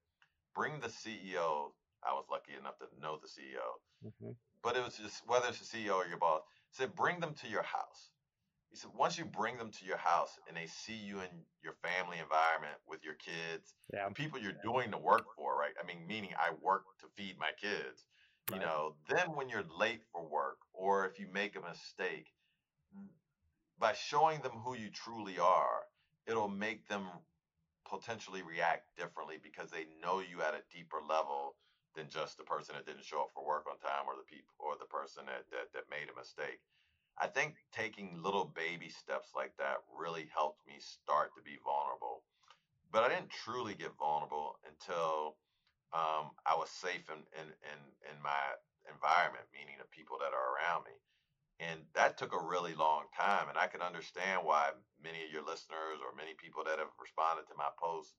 bring 0.55 0.79
the 0.79 0.87
CEO. 0.87 1.75
I 2.07 2.15
was 2.15 2.31
lucky 2.31 2.55
enough 2.55 2.79
to 2.79 2.87
know 3.01 3.19
the 3.19 3.27
CEO, 3.27 3.67
mm-hmm. 4.05 4.31
but 4.63 4.77
it 4.77 4.83
was 4.85 4.97
just 4.97 5.21
whether 5.27 5.49
it's 5.49 5.59
the 5.59 5.69
CEO 5.69 5.99
or 5.99 6.07
your 6.07 6.17
boss, 6.17 6.41
said, 6.71 6.95
bring 6.95 7.19
them 7.19 7.33
to 7.41 7.47
your 7.47 7.63
house. 7.63 8.09
He 8.69 8.77
said, 8.77 8.91
once 8.97 9.17
you 9.17 9.25
bring 9.25 9.57
them 9.57 9.71
to 9.71 9.85
your 9.85 9.97
house 9.97 10.39
and 10.47 10.55
they 10.55 10.67
see 10.67 10.95
you 10.95 11.19
in 11.19 11.29
your 11.61 11.73
family 11.83 12.19
environment 12.19 12.79
with 12.87 13.03
your 13.03 13.15
kids, 13.15 13.73
yeah. 13.93 14.07
people 14.13 14.39
you're 14.39 14.53
doing 14.63 14.91
the 14.91 14.97
work 14.97 15.25
for, 15.35 15.57
right? 15.57 15.73
I 15.81 15.85
mean, 15.85 16.07
meaning 16.07 16.31
I 16.39 16.51
work 16.61 16.83
to 17.01 17.07
feed 17.17 17.35
my 17.37 17.51
kids, 17.59 18.05
right. 18.49 18.59
you 18.59 18.65
know, 18.65 18.95
then 19.09 19.35
when 19.35 19.49
you're 19.49 19.65
late 19.77 20.01
for 20.13 20.25
work 20.25 20.57
or 20.73 21.05
if 21.05 21.19
you 21.19 21.27
make 21.33 21.57
a 21.57 21.61
mistake, 21.61 22.27
by 23.77 23.93
showing 23.93 24.39
them 24.41 24.53
who 24.63 24.75
you 24.77 24.89
truly 24.89 25.37
are, 25.39 25.81
it'll 26.27 26.47
make 26.47 26.87
them 26.87 27.07
potentially 27.89 28.41
react 28.41 28.95
differently 28.95 29.37
because 29.41 29.69
they 29.69 29.85
know 30.01 30.19
you 30.19 30.41
at 30.41 30.53
a 30.53 30.61
deeper 30.73 30.99
level 31.07 31.55
than 31.95 32.09
just 32.09 32.37
the 32.37 32.47
person 32.47 32.75
that 32.75 32.85
didn't 32.85 33.05
show 33.05 33.27
up 33.27 33.31
for 33.33 33.45
work 33.45 33.67
on 33.67 33.77
time 33.79 34.07
or 34.07 34.15
the 34.15 34.27
people 34.27 34.55
or 34.59 34.79
the 34.79 34.87
person 34.87 35.25
that, 35.27 35.43
that, 35.51 35.73
that 35.73 35.91
made 35.91 36.07
a 36.07 36.19
mistake. 36.19 36.59
I 37.19 37.27
think 37.27 37.55
taking 37.71 38.21
little 38.23 38.45
baby 38.45 38.89
steps 38.89 39.35
like 39.35 39.53
that 39.59 39.83
really 39.91 40.29
helped 40.33 40.65
me 40.65 40.79
start 40.79 41.35
to 41.35 41.43
be 41.43 41.59
vulnerable. 41.63 42.23
But 42.91 43.03
I 43.03 43.09
didn't 43.09 43.31
truly 43.31 43.75
get 43.75 43.95
vulnerable 43.99 44.59
until 44.67 45.35
um, 45.91 46.31
I 46.47 46.55
was 46.55 46.71
safe 46.71 47.03
in, 47.11 47.19
in, 47.35 47.47
in, 47.67 47.79
in 48.07 48.17
my 48.23 48.55
environment, 48.87 49.47
meaning 49.51 49.75
the 49.77 49.91
people 49.91 50.17
that 50.23 50.31
are 50.31 50.55
around 50.55 50.87
me. 50.87 50.95
And 51.59 51.85
that 51.93 52.17
took 52.17 52.33
a 52.33 52.41
really 52.41 52.73
long 52.73 53.05
time. 53.13 53.47
And 53.51 53.57
I 53.59 53.67
can 53.67 53.83
understand 53.85 54.41
why 54.43 54.71
many 55.03 55.21
of 55.23 55.31
your 55.31 55.45
listeners 55.45 56.01
or 56.01 56.15
many 56.15 56.33
people 56.39 56.63
that 56.65 56.79
have 56.79 56.89
responded 56.97 57.45
to 57.51 57.59
my 57.59 57.69
posts 57.77 58.15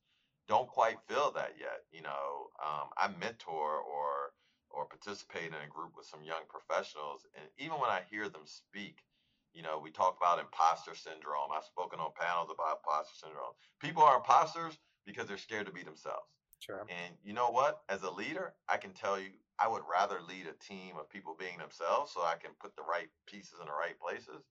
don't 0.49 0.69
quite 0.69 1.01
feel 1.09 1.31
that 1.33 1.55
yet. 1.59 1.85
You 1.93 2.03
know, 2.03 2.49
um, 2.65 2.91
I 2.97 3.09
mentor 3.09 3.79
or 3.79 4.33
or 4.71 4.87
participate 4.87 5.49
in 5.49 5.55
a 5.55 5.69
group 5.69 5.93
with 5.97 6.07
some 6.07 6.23
young 6.23 6.43
professionals. 6.49 7.27
And 7.35 7.47
even 7.59 7.79
when 7.79 7.91
I 7.91 8.03
hear 8.11 8.29
them 8.29 8.47
speak, 8.47 9.05
you 9.53 9.63
know, 9.63 9.79
we 9.79 9.91
talk 9.91 10.17
about 10.17 10.39
imposter 10.39 10.95
syndrome. 10.95 11.53
I've 11.55 11.65
spoken 11.65 12.01
on 12.01 12.11
panels 12.19 12.49
about 12.51 12.79
imposter 12.79 13.15
syndrome. 13.27 13.53
People 13.81 14.03
are 14.03 14.17
imposters 14.17 14.79
because 15.05 15.27
they're 15.29 15.37
scared 15.37 15.67
to 15.67 15.73
be 15.73 15.83
themselves. 15.83 16.33
Sure. 16.59 16.87
And 16.89 17.17
you 17.23 17.35
know 17.35 17.51
what? 17.51 17.83
As 17.89 18.03
a 18.03 18.11
leader, 18.11 18.55
I 18.69 18.79
can 18.79 18.93
tell 18.93 19.19
you, 19.21 19.31
I 19.59 19.69
would 19.69 19.83
rather 19.91 20.21
lead 20.23 20.47
a 20.47 20.55
team 20.65 20.97
of 20.97 21.11
people 21.11 21.37
being 21.39 21.59
themselves 21.59 22.13
so 22.13 22.23
I 22.23 22.37
can 22.37 22.53
put 22.61 22.75
the 22.77 22.83
right 22.83 23.09
pieces 23.27 23.59
in 23.61 23.67
the 23.67 23.73
right 23.73 23.99
places 23.99 24.49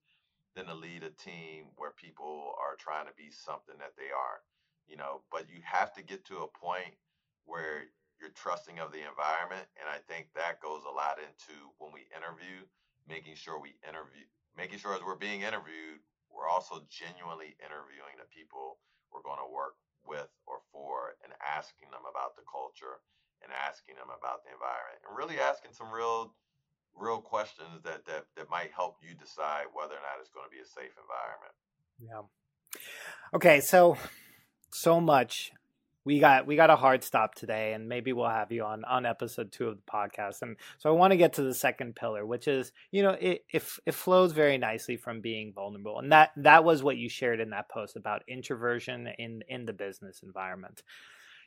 than 0.54 0.66
to 0.66 0.74
lead 0.74 1.02
a 1.02 1.10
team 1.10 1.72
where 1.76 1.90
people 1.90 2.54
are 2.60 2.76
trying 2.76 3.06
to 3.06 3.12
be 3.16 3.30
something 3.30 3.76
that 3.78 3.96
they 3.96 4.10
aren't. 4.12 4.44
You 4.92 5.00
know, 5.00 5.24
but 5.32 5.48
you 5.48 5.64
have 5.64 5.96
to 5.96 6.04
get 6.04 6.28
to 6.28 6.44
a 6.44 6.52
point 6.52 6.92
where 7.48 7.88
you're 8.20 8.36
trusting 8.36 8.76
of 8.76 8.92
the 8.92 9.00
environment. 9.00 9.64
And 9.80 9.88
I 9.88 10.04
think 10.04 10.28
that 10.36 10.60
goes 10.60 10.84
a 10.84 10.92
lot 10.92 11.16
into 11.16 11.56
when 11.80 11.96
we 11.96 12.04
interview, 12.12 12.68
making 13.08 13.40
sure 13.40 13.56
we 13.56 13.80
interview, 13.82 14.28
making 14.52 14.78
sure 14.84 14.92
as 14.92 15.00
we're 15.00 15.16
being 15.16 15.42
interviewed, 15.42 16.04
we're 16.28 16.46
also 16.46 16.84
genuinely 16.92 17.56
interviewing 17.58 18.20
the 18.20 18.28
people 18.28 18.78
we're 19.10 19.24
going 19.24 19.40
to 19.40 19.48
work 19.48 19.80
with 20.06 20.30
or 20.46 20.62
for 20.72 21.14
and 21.22 21.32
asking 21.42 21.90
them 21.90 22.02
about 22.06 22.34
the 22.34 22.46
culture 22.48 23.02
and 23.42 23.50
asking 23.50 23.98
them 23.98 24.10
about 24.10 24.42
the 24.42 24.50
environment 24.50 24.98
and 25.06 25.14
really 25.14 25.38
asking 25.38 25.70
some 25.74 25.90
real 25.90 26.34
real 26.94 27.22
questions 27.22 27.80
that 27.84 28.04
that, 28.06 28.26
that 28.36 28.50
might 28.50 28.74
help 28.74 28.98
you 29.02 29.14
decide 29.14 29.70
whether 29.72 29.94
or 29.94 30.02
not 30.02 30.18
it's 30.18 30.34
going 30.34 30.46
to 30.46 30.50
be 30.50 30.62
a 30.62 30.66
safe 30.66 30.94
environment 30.98 31.54
yeah 32.02 32.22
okay 33.34 33.60
so 33.60 33.96
so 34.72 35.00
much. 35.00 35.52
We 36.04 36.18
got 36.18 36.48
we 36.48 36.56
got 36.56 36.70
a 36.70 36.76
hard 36.76 37.04
stop 37.04 37.36
today 37.36 37.74
and 37.74 37.88
maybe 37.88 38.12
we'll 38.12 38.28
have 38.28 38.50
you 38.50 38.64
on 38.64 38.84
on 38.84 39.06
episode 39.06 39.52
two 39.52 39.68
of 39.68 39.76
the 39.76 39.82
podcast. 39.82 40.42
And 40.42 40.56
so 40.78 40.90
i 40.90 40.92
want 40.92 41.12
to 41.12 41.16
get 41.16 41.34
to 41.34 41.42
the 41.42 41.54
second 41.54 41.94
pillar 41.94 42.26
which 42.26 42.48
is 42.48 42.72
you 42.90 43.04
know 43.04 43.10
it, 43.10 43.44
it 43.52 43.62
it 43.86 43.94
flows 43.94 44.32
very 44.32 44.58
nicely 44.58 44.96
from 44.96 45.20
being 45.20 45.52
vulnerable. 45.52 46.00
And 46.00 46.10
that 46.10 46.32
that 46.38 46.64
was 46.64 46.82
what 46.82 46.96
you 46.96 47.08
shared 47.08 47.38
in 47.38 47.50
that 47.50 47.68
post 47.68 47.94
about 47.96 48.22
introversion 48.26 49.08
in 49.16 49.44
in 49.48 49.64
the 49.64 49.72
business 49.72 50.22
environment. 50.24 50.82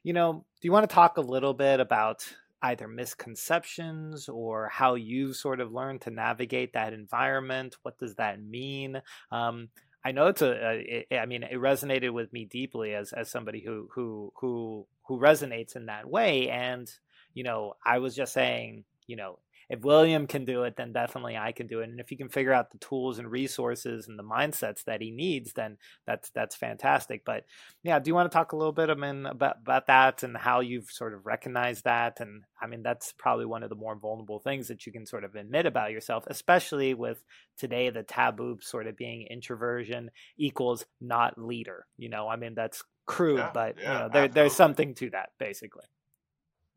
You 0.03 0.13
know 0.13 0.45
do 0.61 0.65
you 0.65 0.71
want 0.71 0.89
to 0.89 0.93
talk 0.93 1.17
a 1.17 1.21
little 1.21 1.53
bit 1.53 1.81
about 1.81 2.25
either 2.61 2.87
misconceptions 2.87 4.27
or 4.27 4.69
how 4.69 4.95
you've 4.95 5.35
sort 5.35 5.59
of 5.59 5.73
learned 5.73 6.01
to 6.01 6.09
navigate 6.09 6.73
that 6.73 6.93
environment? 6.93 7.75
What 7.83 7.97
does 7.99 8.15
that 8.15 8.41
mean? 8.41 9.01
Um, 9.31 9.69
I 10.05 10.11
know 10.11 10.27
it's 10.27 10.43
a. 10.43 11.05
It, 11.09 11.17
mean, 11.25 11.41
it 11.41 11.55
resonated 11.55 12.13
with 12.13 12.31
me 12.31 12.45
deeply 12.45 12.93
as 12.93 13.11
as 13.11 13.31
somebody 13.31 13.61
who 13.61 13.89
who 13.95 14.31
who 14.35 14.85
who 15.07 15.19
resonates 15.19 15.75
in 15.75 15.87
that 15.87 16.07
way. 16.07 16.47
And 16.49 16.87
you 17.33 17.43
know, 17.43 17.73
I 17.83 17.97
was 17.97 18.15
just 18.15 18.31
saying, 18.31 18.83
you 19.07 19.15
know, 19.15 19.39
if 19.69 19.81
William 19.81 20.27
can 20.27 20.45
do 20.45 20.63
it, 20.63 20.75
then 20.75 20.93
definitely 20.93 21.37
I 21.37 21.51
can 21.51 21.67
do 21.67 21.81
it. 21.81 21.89
And 21.89 21.99
if 21.99 22.09
he 22.09 22.15
can 22.15 22.29
figure 22.29 22.53
out 22.53 22.71
the 22.71 22.77
tools 22.77 23.19
and 23.19 23.29
resources 23.29 24.07
and 24.07 24.17
the 24.17 24.23
mindsets 24.23 24.83
that 24.85 25.01
he 25.01 25.11
needs, 25.11 25.53
then 25.53 25.77
that's 26.05 26.29
that's 26.31 26.55
fantastic. 26.55 27.23
But 27.25 27.45
yeah, 27.83 27.99
do 27.99 28.09
you 28.09 28.15
want 28.15 28.31
to 28.31 28.35
talk 28.35 28.51
a 28.51 28.55
little 28.55 28.71
bit 28.71 28.89
I 28.89 28.95
mean, 28.95 29.25
about 29.25 29.57
about 29.61 29.87
that 29.87 30.23
and 30.23 30.37
how 30.37 30.59
you've 30.59 30.91
sort 30.91 31.13
of 31.13 31.25
recognized 31.25 31.85
that? 31.85 32.19
And 32.19 32.43
I 32.61 32.67
mean, 32.67 32.83
that's 32.83 33.13
probably 33.17 33.45
one 33.45 33.63
of 33.63 33.69
the 33.69 33.75
more 33.75 33.95
vulnerable 33.95 34.39
things 34.39 34.67
that 34.67 34.85
you 34.85 34.91
can 34.91 35.05
sort 35.05 35.23
of 35.23 35.35
admit 35.35 35.65
about 35.65 35.91
yourself, 35.91 36.25
especially 36.27 36.93
with 36.93 37.23
today 37.57 37.89
the 37.89 38.03
taboo 38.03 38.59
sort 38.61 38.87
of 38.87 38.97
being 38.97 39.27
introversion 39.29 40.11
equals 40.37 40.85
not 41.01 41.37
leader. 41.37 41.85
You 41.97 42.09
know, 42.09 42.27
I 42.27 42.35
mean 42.35 42.53
that's 42.55 42.83
crude, 43.05 43.37
yeah, 43.37 43.51
but 43.53 43.75
yeah, 43.79 43.93
you 43.93 43.99
know, 43.99 44.09
there, 44.11 44.27
there's 44.27 44.55
something 44.55 44.93
to 44.95 45.09
that 45.11 45.29
basically. 45.39 45.85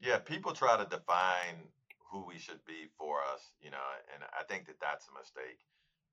Yeah, 0.00 0.18
people 0.18 0.52
try 0.52 0.76
to 0.76 0.84
define 0.84 1.56
who 2.10 2.24
we 2.24 2.40
should 2.40 2.64
be 2.64 2.88
for 2.96 3.20
us, 3.20 3.52
you 3.60 3.70
know, 3.70 3.84
and 4.14 4.24
I 4.32 4.42
think 4.48 4.66
that 4.66 4.80
that's 4.80 5.08
a 5.08 5.18
mistake. 5.18 5.60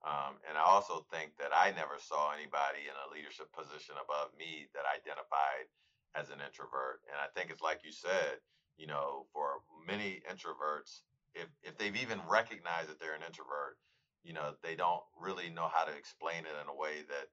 Um, 0.03 0.37
and 0.45 0.53
I 0.59 0.61
also 0.61 1.07
think 1.09 1.33
that 1.39 1.55
I 1.55 1.71
never 1.73 1.97
saw 1.97 2.35
anybody 2.35 2.85
in 2.85 2.93
a 2.93 3.09
leadership 3.09 3.49
position 3.55 3.97
above 3.97 4.35
me 4.37 4.69
that 4.75 4.85
identified 4.85 5.71
as 6.13 6.29
an 6.29 6.43
introvert. 6.43 7.01
And 7.09 7.17
I 7.17 7.31
think 7.33 7.49
it's 7.49 7.63
like 7.63 7.81
you 7.81 7.95
said, 7.95 8.43
you 8.77 8.85
know, 8.85 9.25
for 9.33 9.63
many 9.87 10.21
introverts, 10.29 11.01
if, 11.33 11.47
if 11.63 11.79
they've 11.79 11.95
even 11.95 12.21
recognized 12.29 12.91
that 12.91 12.99
they're 12.99 13.17
an 13.17 13.25
introvert, 13.25 13.79
you 14.23 14.33
know, 14.33 14.53
they 14.61 14.75
don't 14.75 15.03
really 15.17 15.49
know 15.49 15.71
how 15.71 15.85
to 15.85 15.95
explain 15.95 16.43
it 16.45 16.55
in 16.61 16.67
a 16.69 16.75
way 16.75 17.01
that 17.07 17.31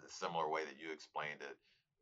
the 0.00 0.08
similar 0.08 0.48
way 0.48 0.64
that 0.64 0.78
you 0.80 0.92
explained 0.92 1.42
it. 1.42 1.56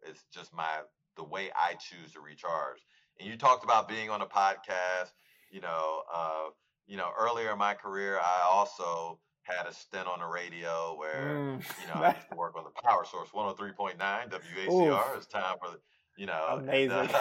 It's 0.06 0.24
just 0.32 0.52
my 0.52 0.84
the 1.16 1.24
way 1.24 1.50
I 1.56 1.74
choose 1.74 2.12
to 2.12 2.20
recharge. 2.20 2.84
And 3.18 3.28
you 3.28 3.36
talked 3.36 3.64
about 3.64 3.88
being 3.88 4.10
on 4.10 4.20
a 4.20 4.26
podcast 4.26 5.16
you 5.50 5.60
know, 5.60 6.02
uh, 6.12 6.50
you 6.86 6.96
know, 6.96 7.10
earlier 7.18 7.52
in 7.52 7.58
my 7.58 7.74
career, 7.74 8.18
I 8.18 8.46
also 8.48 9.18
had 9.42 9.66
a 9.66 9.72
stint 9.72 10.06
on 10.06 10.20
the 10.20 10.26
radio 10.26 10.96
where, 10.98 11.36
mm. 11.36 11.64
you 11.80 11.86
know, 11.88 12.02
I 12.02 12.14
used 12.14 12.30
to 12.30 12.36
work 12.36 12.56
on 12.56 12.64
the 12.64 12.82
power 12.82 13.04
source 13.04 13.30
103.9 13.30 13.96
WACR. 13.98 14.70
Oof. 14.70 15.16
It's 15.16 15.26
time 15.26 15.56
for, 15.60 15.78
you 16.16 16.26
know, 16.26 16.58
amazing. 16.58 17.08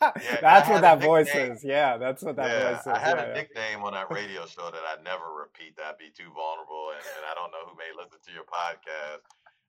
And, 0.00 0.10
uh, 0.10 0.12
yeah, 0.20 0.40
that's 0.40 0.68
what 0.68 0.82
that 0.82 1.00
voice 1.00 1.32
is. 1.32 1.64
Yeah, 1.64 1.96
that's 1.96 2.22
what 2.22 2.36
that 2.36 2.50
yeah, 2.50 2.72
voice 2.72 2.80
is. 2.80 2.86
I 2.88 2.98
had 2.98 3.16
yeah, 3.16 3.30
a 3.30 3.34
nickname 3.34 3.82
on 3.84 3.94
that 3.94 4.10
radio 4.10 4.44
show 4.44 4.68
that 4.68 4.82
I'd 4.90 5.04
never 5.04 5.32
repeat. 5.32 5.76
That'd 5.76 5.98
be 5.98 6.10
too 6.10 6.28
vulnerable, 6.34 6.90
and, 6.92 7.00
and 7.16 7.24
I 7.30 7.32
don't 7.32 7.54
know 7.54 7.64
who 7.70 7.78
may 7.78 7.88
listen 7.96 8.18
to 8.20 8.32
your 8.34 8.44
podcast. 8.44 9.22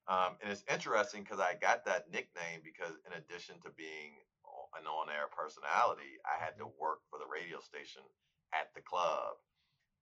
Um, 0.08 0.36
and 0.42 0.52
it's 0.52 0.66
interesting 0.70 1.22
because 1.22 1.40
I 1.40 1.54
got 1.54 1.86
that 1.86 2.10
nickname 2.10 2.60
because, 2.62 2.98
in 3.06 3.14
addition 3.16 3.56
to 3.64 3.70
being 3.78 4.18
an 4.80 4.86
on-air 4.86 5.28
personality, 5.32 6.20
I 6.24 6.42
had 6.42 6.58
to 6.58 6.66
work 6.78 7.00
for 7.10 7.18
the 7.18 7.28
radio 7.28 7.60
station 7.60 8.02
at 8.52 8.72
the 8.74 8.82
club. 8.82 9.40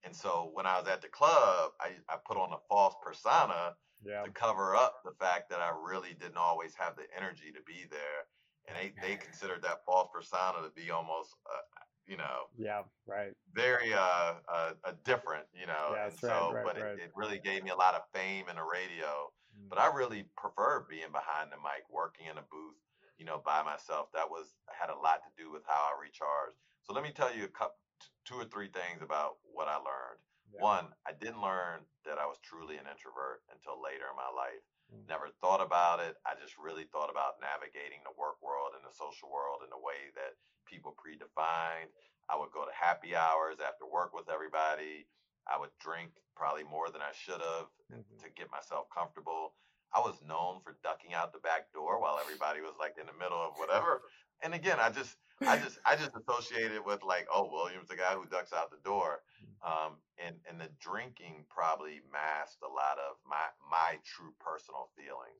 And 0.03 0.15
so 0.15 0.51
when 0.53 0.65
I 0.65 0.79
was 0.79 0.87
at 0.87 1.01
the 1.01 1.09
club, 1.09 1.71
I, 1.81 1.97
I 2.07 2.17
put 2.25 2.37
on 2.37 2.53
a 2.53 2.61
false 2.69 2.95
persona 3.01 3.73
yeah. 4.05 4.23
to 4.23 4.29
cover 4.31 4.75
up 4.75 5.01
the 5.03 5.13
fact 5.19 5.49
that 5.49 5.59
I 5.59 5.71
really 5.73 6.13
didn't 6.19 6.37
always 6.37 6.73
have 6.77 6.95
the 6.95 7.09
energy 7.17 7.51
to 7.53 7.61
be 7.65 7.85
there. 7.89 8.29
And 8.67 8.77
they, 8.77 8.93
they 9.01 9.15
considered 9.15 9.61
that 9.63 9.85
false 9.85 10.09
persona 10.13 10.61
to 10.63 10.71
be 10.75 10.91
almost, 10.91 11.33
uh, 11.45 11.61
you 12.07 12.17
know, 12.17 12.49
yeah, 12.57 12.81
right, 13.07 13.33
very 13.53 13.93
uh, 13.93 14.33
uh, 14.49 14.73
uh 14.83 14.91
different, 15.03 15.45
you 15.53 15.65
know. 15.65 15.93
Yeah, 15.93 16.05
and 16.05 16.13
so, 16.13 16.51
right, 16.53 16.65
but 16.65 16.81
right. 16.81 16.93
It, 16.93 17.05
it, 17.05 17.11
really 17.15 17.39
gave 17.39 17.63
me 17.63 17.69
a 17.69 17.75
lot 17.75 17.93
of 17.93 18.01
fame 18.13 18.45
in 18.49 18.55
the 18.55 18.65
radio. 18.65 19.29
Mm. 19.53 19.69
But 19.69 19.79
I 19.79 19.93
really 19.93 20.25
prefer 20.37 20.85
being 20.89 21.13
behind 21.13 21.51
the 21.51 21.57
mic, 21.57 21.85
working 21.91 22.25
in 22.25 22.37
a 22.37 22.45
booth, 22.49 22.77
you 23.17 23.25
know, 23.25 23.41
by 23.43 23.63
myself. 23.63 24.11
That 24.13 24.29
was 24.29 24.55
had 24.67 24.89
a 24.89 24.97
lot 24.97 25.23
to 25.23 25.31
do 25.39 25.51
with 25.51 25.63
how 25.67 25.91
I 25.91 25.99
recharged. 25.99 26.59
So 26.83 26.93
let 26.93 27.03
me 27.03 27.11
tell 27.11 27.33
you 27.33 27.45
a 27.45 27.53
couple, 27.55 27.79
two 28.25 28.37
or 28.37 28.45
three 28.45 28.69
things 28.69 29.01
about 29.01 29.41
what 29.45 29.67
I 29.67 29.77
learned. 29.79 30.21
Yeah. 30.53 30.61
One, 30.61 30.87
I 31.07 31.11
didn't 31.17 31.41
learn 31.41 31.83
that 32.05 32.21
I 32.21 32.29
was 32.29 32.37
truly 32.45 32.77
an 32.77 32.85
introvert 32.85 33.41
until 33.49 33.81
later 33.81 34.05
in 34.05 34.17
my 34.17 34.29
life. 34.29 34.61
Mm. 34.93 35.09
Never 35.09 35.33
thought 35.41 35.63
about 35.63 35.99
it. 35.99 36.15
I 36.21 36.37
just 36.37 36.53
really 36.61 36.85
thought 36.93 37.09
about 37.09 37.41
navigating 37.41 38.05
the 38.05 38.13
work 38.13 38.37
world 38.45 38.77
and 38.77 38.85
the 38.85 38.93
social 38.93 39.33
world 39.33 39.65
in 39.65 39.73
a 39.73 39.81
way 39.81 40.13
that 40.13 40.37
people 40.69 40.93
predefined. 40.93 41.89
I 42.29 42.37
would 42.37 42.53
go 42.53 42.65
to 42.65 42.73
happy 42.73 43.17
hours 43.17 43.57
after 43.61 43.85
work 43.85 44.13
with 44.13 44.29
everybody. 44.29 45.09
I 45.45 45.57
would 45.57 45.73
drink 45.81 46.13
probably 46.33 46.65
more 46.65 46.89
than 46.89 47.01
I 47.01 47.13
should 47.13 47.41
have 47.41 47.69
mm-hmm. 47.89 48.17
to 48.21 48.27
get 48.33 48.49
myself 48.49 48.89
comfortable. 48.89 49.53
I 49.93 49.99
was 49.99 50.15
known 50.27 50.59
for 50.63 50.75
ducking 50.83 51.13
out 51.13 51.33
the 51.33 51.39
back 51.39 51.71
door 51.73 52.01
while 52.01 52.19
everybody 52.21 52.61
was 52.61 52.75
like 52.79 52.95
in 52.99 53.07
the 53.07 53.17
middle 53.19 53.39
of 53.39 53.53
whatever. 53.57 54.01
And 54.43 54.53
again, 54.53 54.83
I 54.83 54.91
just, 54.91 55.15
I 55.47 55.55
just, 55.55 55.79
I 55.87 55.95
just 55.95 56.11
associated 56.11 56.83
with 56.85 57.07
like, 57.07 57.25
oh, 57.33 57.47
William's 57.49 57.87
the 57.87 57.95
guy 57.95 58.19
who 58.19 58.27
ducks 58.27 58.51
out 58.51 58.69
the 58.69 58.83
door. 58.83 59.23
Mm. 59.39 59.55
Um, 59.63 59.91
and 60.19 60.35
and 60.43 60.59
the 60.59 60.67
drinking 60.79 61.47
probably 61.47 62.03
masked 62.11 62.59
a 62.61 62.67
lot 62.67 62.99
of 62.99 63.15
my 63.23 63.47
my 63.63 63.95
true 64.03 64.35
personal 64.43 64.91
feelings. 64.95 65.39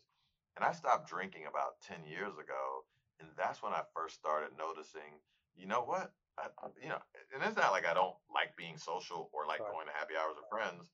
And 0.56 0.64
I 0.64 0.72
stopped 0.72 1.12
drinking 1.12 1.44
about 1.48 1.84
ten 1.84 2.08
years 2.08 2.40
ago, 2.40 2.88
and 3.20 3.28
that's 3.36 3.62
when 3.62 3.74
I 3.74 3.84
first 3.94 4.16
started 4.16 4.56
noticing, 4.58 5.20
you 5.60 5.68
know 5.68 5.84
what, 5.84 6.16
I, 6.38 6.48
you 6.82 6.90
know, 6.90 7.00
and 7.34 7.44
it's 7.44 7.56
not 7.56 7.72
like 7.72 7.88
I 7.88 7.94
don't 7.94 8.16
like 8.28 8.56
being 8.58 8.78
social 8.78 9.30
or 9.32 9.48
like 9.48 9.60
going 9.60 9.88
to 9.88 9.96
happy 9.96 10.16
hours 10.20 10.36
with 10.36 10.52
friends. 10.52 10.92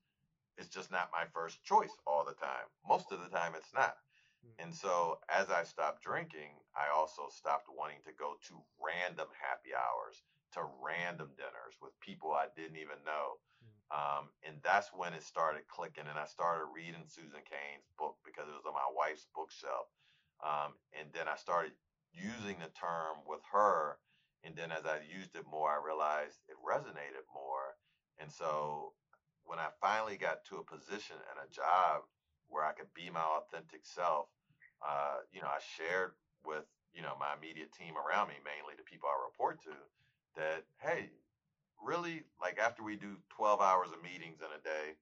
It's 0.58 0.70
just 0.70 0.92
not 0.92 1.12
my 1.12 1.26
first 1.34 1.64
choice 1.64 1.94
all 2.06 2.26
the 2.26 2.38
time. 2.38 2.68
Most 2.88 3.12
of 3.12 3.22
the 3.24 3.30
time, 3.30 3.54
it's 3.56 3.74
not. 3.74 3.98
Hmm. 4.44 4.68
And 4.68 4.72
so, 4.76 5.20
as 5.30 5.50
I 5.50 5.64
stopped 5.64 6.04
drinking, 6.04 6.60
I 6.76 6.94
also 6.94 7.30
stopped 7.30 7.68
wanting 7.70 8.04
to 8.06 8.14
go 8.14 8.36
to 8.48 8.64
random 8.80 9.28
happy 9.36 9.72
hours, 9.76 10.24
to 10.54 10.68
random 10.82 11.30
dinners 11.38 11.78
with 11.82 11.98
people 12.00 12.32
I 12.32 12.48
didn't 12.56 12.78
even 12.78 13.00
know. 13.06 13.40
Hmm. 13.64 13.80
Um, 13.92 14.24
and 14.48 14.58
that's 14.64 14.90
when 14.94 15.14
it 15.14 15.24
started 15.24 15.68
clicking. 15.68 16.08
And 16.08 16.20
I 16.20 16.26
started 16.26 16.72
reading 16.74 17.04
Susan 17.08 17.44
Cain's 17.48 17.88
book 17.98 18.18
because 18.26 18.48
it 18.48 18.56
was 18.56 18.68
on 18.68 18.74
my 18.74 18.90
wife's 18.96 19.28
bookshelf. 19.36 19.88
Um, 20.44 20.74
and 20.98 21.10
then 21.14 21.28
I 21.28 21.36
started 21.36 21.74
using 22.14 22.58
the 22.60 22.72
term 22.76 23.24
with 23.28 23.42
her 23.52 23.98
and 24.44 24.56
then 24.56 24.72
as 24.72 24.86
I 24.86 25.02
used 25.06 25.36
it 25.36 25.46
more, 25.50 25.70
I 25.70 25.86
realized 25.86 26.40
it 26.50 26.58
resonated 26.66 27.26
more. 27.34 27.78
And 28.18 28.32
so 28.32 28.94
when 29.46 29.60
I 29.60 29.70
finally 29.82 30.18
got 30.18 30.46
to 30.46 30.58
a 30.58 30.64
position 30.64 31.18
and 31.18 31.38
a 31.42 31.52
job 31.52 32.04
where 32.48 32.66
I 32.66 32.74
could 32.74 32.94
be 32.94 33.10
my 33.10 33.24
authentic 33.24 33.82
self, 33.84 34.28
uh, 34.82 35.24
you 35.32 35.42
know, 35.42 35.48
I 35.48 35.60
shared 35.60 36.14
with, 36.46 36.66
you 36.94 37.02
know, 37.02 37.16
my 37.20 37.34
immediate 37.38 37.72
team 37.72 37.96
around 37.96 38.28
me, 38.30 38.36
mainly 38.44 38.76
the 38.76 38.84
people 38.88 39.10
I 39.10 39.18
report 39.26 39.62
to, 39.64 39.76
that, 40.36 40.64
hey, 40.80 41.10
really, 41.82 42.24
like 42.42 42.60
after 42.60 42.84
we 42.84 42.96
do 42.96 43.18
12 43.36 43.62
hours 43.62 43.90
of 43.92 44.04
meetings 44.04 44.40
in 44.42 44.52
a 44.52 44.62
day, 44.62 44.98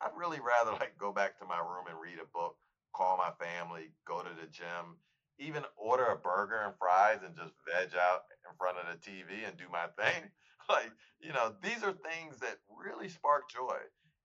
I'd 0.00 0.16
really 0.16 0.40
rather 0.40 0.72
like 0.80 0.98
go 0.98 1.12
back 1.12 1.38
to 1.38 1.46
my 1.46 1.58
room 1.58 1.86
and 1.88 1.98
read 2.00 2.18
a 2.22 2.28
book, 2.32 2.56
call 2.92 3.18
my 3.18 3.32
family, 3.38 3.90
go 4.06 4.22
to 4.22 4.30
the 4.40 4.48
gym, 4.48 4.98
even 5.38 5.62
order 5.76 6.06
a 6.06 6.16
burger 6.16 6.62
and 6.66 6.74
fries 6.78 7.20
and 7.24 7.36
just 7.36 7.54
veg 7.66 7.94
out 7.94 8.26
in 8.42 8.52
front 8.58 8.78
of 8.78 8.86
the 8.90 8.98
TV 8.98 9.46
and 9.46 9.56
do 9.56 9.70
my 9.70 9.86
thing. 9.94 10.30
Like, 10.76 10.92
you 11.20 11.32
know, 11.32 11.54
these 11.62 11.82
are 11.82 11.92
things 11.92 12.38
that 12.40 12.60
really 12.68 13.08
spark 13.08 13.50
joy. 13.50 13.80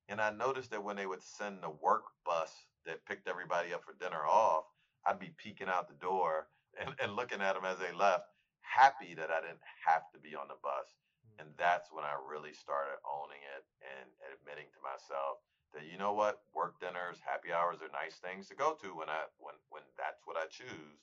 And 0.09 0.19
I 0.19 0.29
noticed 0.31 0.71
that 0.71 0.83
when 0.83 0.97
they 0.97 1.07
would 1.07 1.23
send 1.23 1.63
the 1.63 1.69
work 1.69 2.03
bus 2.25 2.51
that 2.85 3.05
picked 3.05 3.27
everybody 3.27 3.73
up 3.73 3.83
for 3.85 3.95
dinner 3.95 4.27
off, 4.27 4.65
I'd 5.07 5.19
be 5.19 5.33
peeking 5.37 5.69
out 5.69 5.87
the 5.87 5.95
door 6.03 6.47
and, 6.79 6.93
and 6.99 7.15
looking 7.15 7.41
at 7.41 7.55
them 7.55 7.65
as 7.65 7.79
they 7.79 7.95
left, 7.95 8.27
happy 8.59 9.15
that 9.15 9.31
I 9.31 9.39
didn't 9.39 9.63
have 9.87 10.11
to 10.11 10.19
be 10.19 10.35
on 10.35 10.51
the 10.51 10.59
bus. 10.59 10.91
Mm. 11.23 11.41
And 11.41 11.47
that's 11.55 11.91
when 11.91 12.03
I 12.03 12.19
really 12.19 12.53
started 12.53 12.99
owning 13.07 13.39
it 13.55 13.63
and 13.79 14.09
admitting 14.35 14.67
to 14.75 14.83
myself 14.83 15.39
that 15.73 15.89
you 15.89 15.97
know 15.97 16.13
what, 16.13 16.45
work 16.53 16.77
dinners, 16.79 17.17
happy 17.25 17.49
hours 17.49 17.81
are 17.81 17.89
nice 17.89 18.21
things 18.21 18.47
to 18.47 18.55
go 18.55 18.77
to 18.83 18.93
when 18.93 19.09
I 19.09 19.25
when 19.41 19.57
when 19.73 19.81
that's 19.97 20.21
what 20.25 20.37
I 20.37 20.45
choose. 20.45 21.01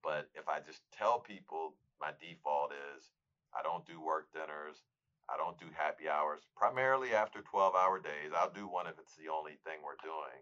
But 0.00 0.30
if 0.32 0.48
I 0.48 0.60
just 0.64 0.80
tell 0.94 1.20
people 1.20 1.74
my 2.00 2.16
default 2.16 2.72
is 2.96 3.12
I 3.56 3.62
don't 3.62 3.86
do 3.86 4.00
work 4.00 4.28
dinners. 4.32 4.84
I 5.26 5.36
don't 5.36 5.58
do 5.58 5.66
happy 5.74 6.08
hours, 6.08 6.46
primarily 6.54 7.10
after 7.10 7.42
12 7.42 7.74
hour 7.74 7.98
days. 7.98 8.30
I'll 8.30 8.52
do 8.52 8.68
one 8.68 8.86
if 8.86 8.94
it's 8.98 9.16
the 9.16 9.26
only 9.32 9.58
thing 9.66 9.82
we're 9.82 9.98
doing. 9.98 10.38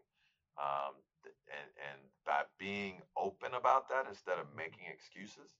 Um, 0.61 1.01
and, 1.49 1.71
and 1.81 1.99
by 2.27 2.45
being 2.59 3.01
open 3.17 3.55
about 3.57 3.89
that 3.89 4.05
instead 4.07 4.39
of 4.39 4.53
making 4.53 4.93
excuses, 4.93 5.57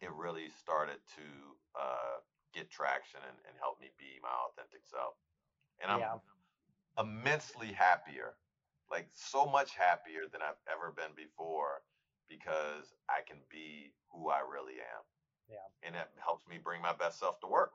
it 0.00 0.10
really 0.10 0.50
started 0.50 0.98
to 1.14 1.26
uh, 1.78 2.18
get 2.54 2.70
traction 2.70 3.20
and, 3.22 3.38
and 3.46 3.54
help 3.58 3.80
me 3.80 3.94
be 3.98 4.18
my 4.22 4.34
authentic 4.50 4.82
self. 4.82 5.14
And 5.82 5.90
I'm 5.90 6.02
yeah. 6.02 6.18
immensely 6.98 7.70
happier, 7.70 8.34
like 8.90 9.06
so 9.14 9.46
much 9.46 9.78
happier 9.78 10.26
than 10.30 10.42
I've 10.42 10.58
ever 10.66 10.90
been 10.90 11.14
before 11.14 11.86
because 12.28 12.94
I 13.08 13.22
can 13.26 13.38
be 13.50 13.94
who 14.10 14.28
I 14.28 14.42
really 14.42 14.82
am. 14.82 15.02
Yeah. 15.48 15.56
And 15.82 15.94
it 15.94 16.08
helps 16.24 16.46
me 16.48 16.56
bring 16.62 16.82
my 16.82 16.92
best 16.92 17.18
self 17.18 17.40
to 17.40 17.46
work. 17.46 17.72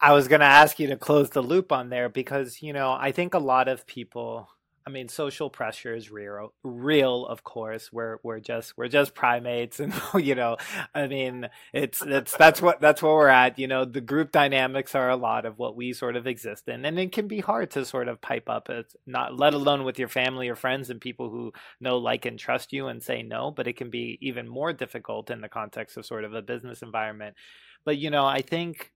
I 0.00 0.12
was 0.12 0.28
going 0.28 0.40
to 0.40 0.46
ask 0.46 0.78
you 0.78 0.88
to 0.88 0.96
close 0.96 1.30
the 1.30 1.42
loop 1.42 1.72
on 1.72 1.88
there 1.88 2.08
because, 2.08 2.60
you 2.60 2.72
know, 2.72 2.92
I 2.92 3.12
think 3.12 3.34
a 3.34 3.38
lot 3.38 3.68
of 3.68 3.86
people 3.86 4.48
I 4.86 4.90
mean, 4.90 5.08
social 5.08 5.48
pressure 5.48 5.94
is 5.94 6.10
real, 6.10 6.52
real. 6.62 7.24
Of 7.24 7.42
course, 7.42 7.90
we're 7.90 8.18
we're 8.22 8.40
just 8.40 8.76
we're 8.76 8.88
just 8.88 9.14
primates, 9.14 9.80
and 9.80 9.94
you 10.14 10.34
know, 10.34 10.58
I 10.94 11.06
mean, 11.06 11.48
it's 11.72 12.02
it's 12.02 12.36
that's 12.36 12.60
what 12.60 12.82
that's 12.82 13.02
where 13.02 13.14
we're 13.14 13.28
at. 13.28 13.58
You 13.58 13.66
know, 13.66 13.86
the 13.86 14.02
group 14.02 14.30
dynamics 14.30 14.94
are 14.94 15.08
a 15.08 15.16
lot 15.16 15.46
of 15.46 15.58
what 15.58 15.74
we 15.74 15.94
sort 15.94 16.16
of 16.16 16.26
exist 16.26 16.68
in, 16.68 16.84
and 16.84 16.98
it 16.98 17.12
can 17.12 17.28
be 17.28 17.40
hard 17.40 17.70
to 17.72 17.86
sort 17.86 18.08
of 18.08 18.20
pipe 18.20 18.50
up. 18.50 18.68
It's 18.68 18.94
not 19.06 19.38
let 19.38 19.54
alone 19.54 19.84
with 19.84 19.98
your 19.98 20.08
family 20.08 20.50
or 20.50 20.54
friends 20.54 20.90
and 20.90 21.00
people 21.00 21.30
who 21.30 21.54
know, 21.80 21.96
like, 21.96 22.26
and 22.26 22.38
trust 22.38 22.70
you, 22.74 22.86
and 22.86 23.02
say 23.02 23.22
no. 23.22 23.50
But 23.50 23.66
it 23.66 23.78
can 23.78 23.88
be 23.88 24.18
even 24.20 24.46
more 24.46 24.74
difficult 24.74 25.30
in 25.30 25.40
the 25.40 25.48
context 25.48 25.96
of 25.96 26.04
sort 26.04 26.24
of 26.24 26.34
a 26.34 26.42
business 26.42 26.82
environment. 26.82 27.36
But 27.86 27.96
you 27.96 28.10
know, 28.10 28.26
I 28.26 28.42
think 28.42 28.92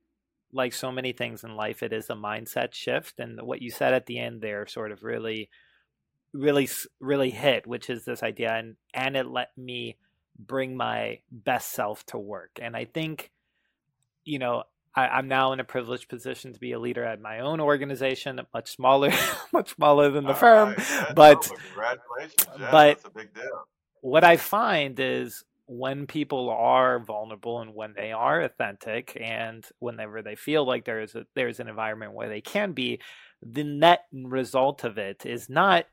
like 0.53 0.75
so 0.75 0.93
many 0.93 1.13
things 1.13 1.45
in 1.45 1.57
life, 1.57 1.83
it 1.83 1.95
is 1.95 2.11
a 2.11 2.15
mindset 2.15 2.75
shift, 2.75 3.19
and 3.19 3.41
what 3.41 3.63
you 3.63 3.71
said 3.71 3.95
at 3.95 4.05
the 4.05 4.19
end 4.19 4.43
there 4.43 4.67
sort 4.67 4.93
of 4.93 5.03
really 5.03 5.49
really 6.33 6.69
really 7.01 7.31
hit, 7.31 7.67
which 7.67 7.91
is 7.91 8.05
this 8.05 8.23
idea, 8.23 8.53
and 8.53 8.77
and 8.95 9.17
it 9.17 9.27
let 9.27 9.57
me 9.57 9.97
bring 10.39 10.77
my 10.77 11.19
best 11.31 11.73
self 11.73 12.05
to 12.07 12.19
work. 12.19 12.59
And 12.63 12.77
I 12.77 12.85
think, 12.85 13.31
you 14.25 14.39
know, 14.39 14.65
I, 14.95 15.19
am 15.19 15.29
now 15.29 15.53
in 15.53 15.61
a 15.61 15.65
privileged 15.65 16.09
position 16.09 16.53
to 16.53 16.61
be 16.61 16.73
a 16.73 16.79
leader 16.79 17.05
at 17.05 17.21
my 17.21 17.41
own 17.41 17.61
organization, 17.61 18.41
much 18.55 18.71
smaller, 18.71 19.11
much 19.53 19.75
smaller 19.75 20.11
than 20.11 20.25
the 20.25 20.31
All 20.31 20.37
firm. 20.37 20.69
Right. 20.71 21.07
But 21.15 21.51
yeah, 22.59 22.71
but 22.71 23.01
a 23.05 23.11
big 23.11 23.35
deal. 23.35 23.67
What 24.01 24.25
I 24.25 24.37
find 24.37 24.99
is 25.01 25.45
when 25.67 26.07
people 26.07 26.49
are 26.51 26.99
vulnerable 27.01 27.61
and 27.61 27.75
when 27.75 27.93
they 27.95 28.11
are 28.13 28.41
authentic 28.41 29.17
and 29.21 29.67
whenever 29.81 30.23
they 30.23 30.35
feel 30.35 30.65
like 30.65 30.85
there 30.85 31.01
is 31.01 31.15
a 31.15 31.27
there's 31.35 31.61
an 31.61 31.69
environment 31.69 32.15
where 32.15 32.29
they 32.29 32.41
can 32.41 32.73
be 32.73 33.01
the 33.43 33.65
net 33.65 34.01
result 34.13 34.85
of 34.85 34.97
it 34.99 35.27
is 35.27 35.49
not 35.49 35.85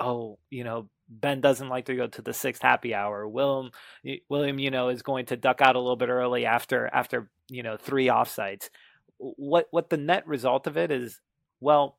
oh, 0.00 0.38
you 0.50 0.64
know, 0.64 0.88
Ben 1.08 1.40
doesn't 1.40 1.68
like 1.68 1.86
to 1.86 1.96
go 1.96 2.06
to 2.06 2.22
the 2.22 2.32
sixth 2.32 2.62
happy 2.62 2.94
hour. 2.94 3.28
William, 3.28 3.70
William, 4.28 4.58
you 4.58 4.70
know, 4.70 4.88
is 4.88 5.02
going 5.02 5.26
to 5.26 5.36
duck 5.36 5.60
out 5.60 5.76
a 5.76 5.80
little 5.80 5.96
bit 5.96 6.08
early 6.08 6.46
after 6.46 6.88
after 6.92 7.30
you 7.48 7.62
know 7.62 7.76
three 7.76 8.06
offsites. 8.06 8.70
What 9.18 9.66
what 9.70 9.90
the 9.90 9.96
net 9.96 10.26
result 10.26 10.66
of 10.66 10.76
it 10.76 10.90
is? 10.90 11.20
Well, 11.60 11.98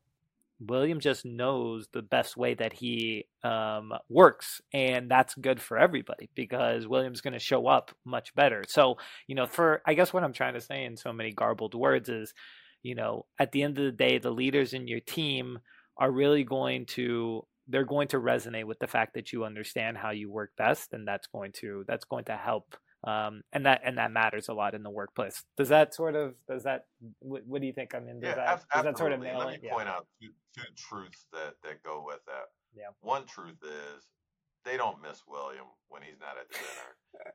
William 0.66 1.00
just 1.00 1.24
knows 1.24 1.88
the 1.92 2.02
best 2.02 2.36
way 2.36 2.54
that 2.54 2.72
he 2.72 3.26
um, 3.44 3.92
works, 4.08 4.60
and 4.72 5.10
that's 5.10 5.34
good 5.34 5.60
for 5.60 5.78
everybody 5.78 6.30
because 6.34 6.86
William's 6.86 7.20
going 7.20 7.32
to 7.34 7.38
show 7.38 7.66
up 7.66 7.90
much 8.04 8.34
better. 8.34 8.64
So, 8.68 8.96
you 9.26 9.34
know, 9.34 9.46
for 9.46 9.82
I 9.86 9.94
guess 9.94 10.12
what 10.12 10.24
I'm 10.24 10.32
trying 10.32 10.54
to 10.54 10.60
say 10.60 10.84
in 10.84 10.96
so 10.96 11.12
many 11.12 11.32
garbled 11.32 11.74
words 11.74 12.08
is, 12.08 12.32
you 12.82 12.94
know, 12.94 13.26
at 13.38 13.52
the 13.52 13.62
end 13.62 13.78
of 13.78 13.84
the 13.84 13.92
day, 13.92 14.18
the 14.18 14.30
leaders 14.30 14.72
in 14.72 14.88
your 14.88 15.00
team 15.00 15.58
are 15.98 16.10
really 16.10 16.44
going 16.44 16.86
to 16.86 17.44
they're 17.72 17.84
going 17.84 18.08
to 18.08 18.18
resonate 18.18 18.66
with 18.66 18.78
the 18.78 18.86
fact 18.86 19.14
that 19.14 19.32
you 19.32 19.44
understand 19.44 19.96
how 19.96 20.10
you 20.10 20.30
work 20.30 20.50
best 20.56 20.92
and 20.92 21.08
that's 21.08 21.26
going 21.26 21.52
to 21.52 21.84
that's 21.88 22.04
going 22.04 22.24
to 22.24 22.36
help 22.36 22.76
um, 23.04 23.42
and 23.52 23.66
that 23.66 23.80
and 23.84 23.98
that 23.98 24.12
matters 24.12 24.48
a 24.48 24.54
lot 24.54 24.74
in 24.74 24.84
the 24.84 24.90
workplace. 24.90 25.42
Does 25.56 25.70
that 25.70 25.92
sort 25.92 26.14
of 26.14 26.34
does 26.48 26.62
that 26.62 26.86
what, 27.18 27.42
what 27.46 27.60
do 27.60 27.66
you 27.66 27.72
think? 27.72 27.94
I 27.94 28.00
mean, 28.00 28.20
does 28.20 28.28
yeah, 28.28 28.34
that 28.36 28.48
ab- 28.48 28.62
does 28.72 28.84
that 28.84 28.98
sort 28.98 29.12
of 29.12 29.20
nail 29.20 29.38
Let 29.38 29.60
me 29.60 29.68
point 29.68 29.88
out 29.88 30.06
two, 30.20 30.28
two 30.56 30.68
truths 30.76 31.26
that 31.32 31.54
that 31.64 31.82
go 31.82 32.04
with 32.06 32.20
that. 32.26 32.54
Yeah. 32.74 32.94
One 33.00 33.26
truth 33.26 33.58
is 33.62 34.06
they 34.64 34.76
don't 34.76 35.02
miss 35.02 35.22
William 35.26 35.66
when 35.88 36.02
he's 36.02 36.20
not 36.20 36.38
at 36.38 36.48
the 36.48 36.58
dinner. 36.58 37.34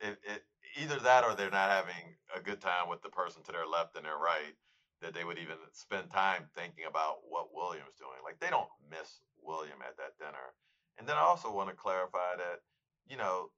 it, 0.00 0.18
it 0.34 0.42
either 0.82 0.98
that 0.98 1.22
or 1.22 1.36
they're 1.36 1.50
not 1.50 1.70
having 1.70 2.18
a 2.34 2.40
good 2.40 2.60
time 2.60 2.88
with 2.88 3.02
the 3.02 3.08
person 3.08 3.42
to 3.44 3.52
their 3.52 3.66
left 3.66 3.96
and 3.96 4.04
their 4.04 4.18
right 4.18 4.58
that 5.00 5.14
they 5.14 5.22
would 5.22 5.38
even 5.38 5.56
spend 5.72 6.10
time 6.10 6.44
thinking 6.56 6.86
about 6.88 7.18
what 7.28 7.54
William's 7.54 7.94
doing. 7.98 8.18
Like 8.24 8.40
they 8.40 8.50
don't 8.50 8.68
miss 8.90 9.20
William 9.44 9.78
at 9.86 9.96
that 9.96 10.18
dinner. 10.18 10.54
And 10.98 11.08
then 11.08 11.16
I 11.16 11.20
also 11.20 11.52
want 11.52 11.70
to 11.70 11.76
clarify 11.76 12.36
that, 12.36 12.60
you 13.06 13.16
know, 13.16 13.50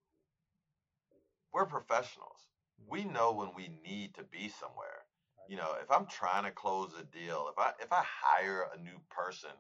we're 1.53 1.67
professionals. 1.67 2.49
We 2.89 3.01
mm-hmm. 3.01 3.13
know 3.13 3.33
when 3.33 3.51
we 3.57 3.69
need 3.85 4.15
to 4.15 4.25
be 4.25 4.49
somewhere. 4.49 5.07
You 5.49 5.57
know, 5.57 5.75
if 5.81 5.91
I'm 5.91 6.07
trying 6.07 6.45
to 6.45 6.51
close 6.51 6.91
a 6.99 7.05
deal, 7.05 7.49
if 7.53 7.59
I 7.59 7.71
if 7.81 7.93
I 7.93 8.03
hire 8.03 8.67
a 8.75 8.83
new 8.83 8.99
person, 9.09 9.55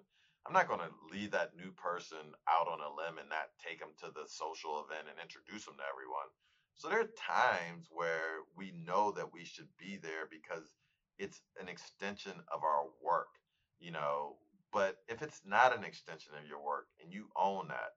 I'm 0.44 0.52
not 0.52 0.68
going 0.68 0.80
to 0.80 0.90
leave 1.12 1.30
that 1.30 1.56
new 1.56 1.70
person 1.72 2.34
out 2.50 2.66
on 2.66 2.80
a 2.80 2.90
limb 2.90 3.18
and 3.18 3.28
not 3.28 3.54
take 3.64 3.78
them 3.78 3.94
to 4.02 4.10
the 4.10 4.26
social 4.26 4.84
event 4.84 5.06
and 5.08 5.18
introduce 5.22 5.64
them 5.64 5.76
to 5.78 5.86
everyone. 5.86 6.26
So 6.74 6.88
there 6.88 7.00
are 7.00 7.14
times 7.16 7.86
where 7.90 8.42
we 8.56 8.74
know 8.84 9.12
that 9.12 9.32
we 9.32 9.44
should 9.44 9.68
be 9.78 9.96
there 9.96 10.26
because 10.30 10.74
it's 11.18 11.40
an 11.60 11.68
extension 11.68 12.34
of 12.52 12.64
our 12.64 12.84
work, 13.02 13.30
you 13.78 13.92
know. 13.92 14.36
But 14.76 15.00
if 15.08 15.22
it's 15.22 15.40
not 15.46 15.74
an 15.74 15.84
extension 15.84 16.34
of 16.36 16.46
your 16.46 16.60
work 16.60 16.88
and 17.00 17.08
you 17.08 17.32
own 17.34 17.68
that, 17.68 17.96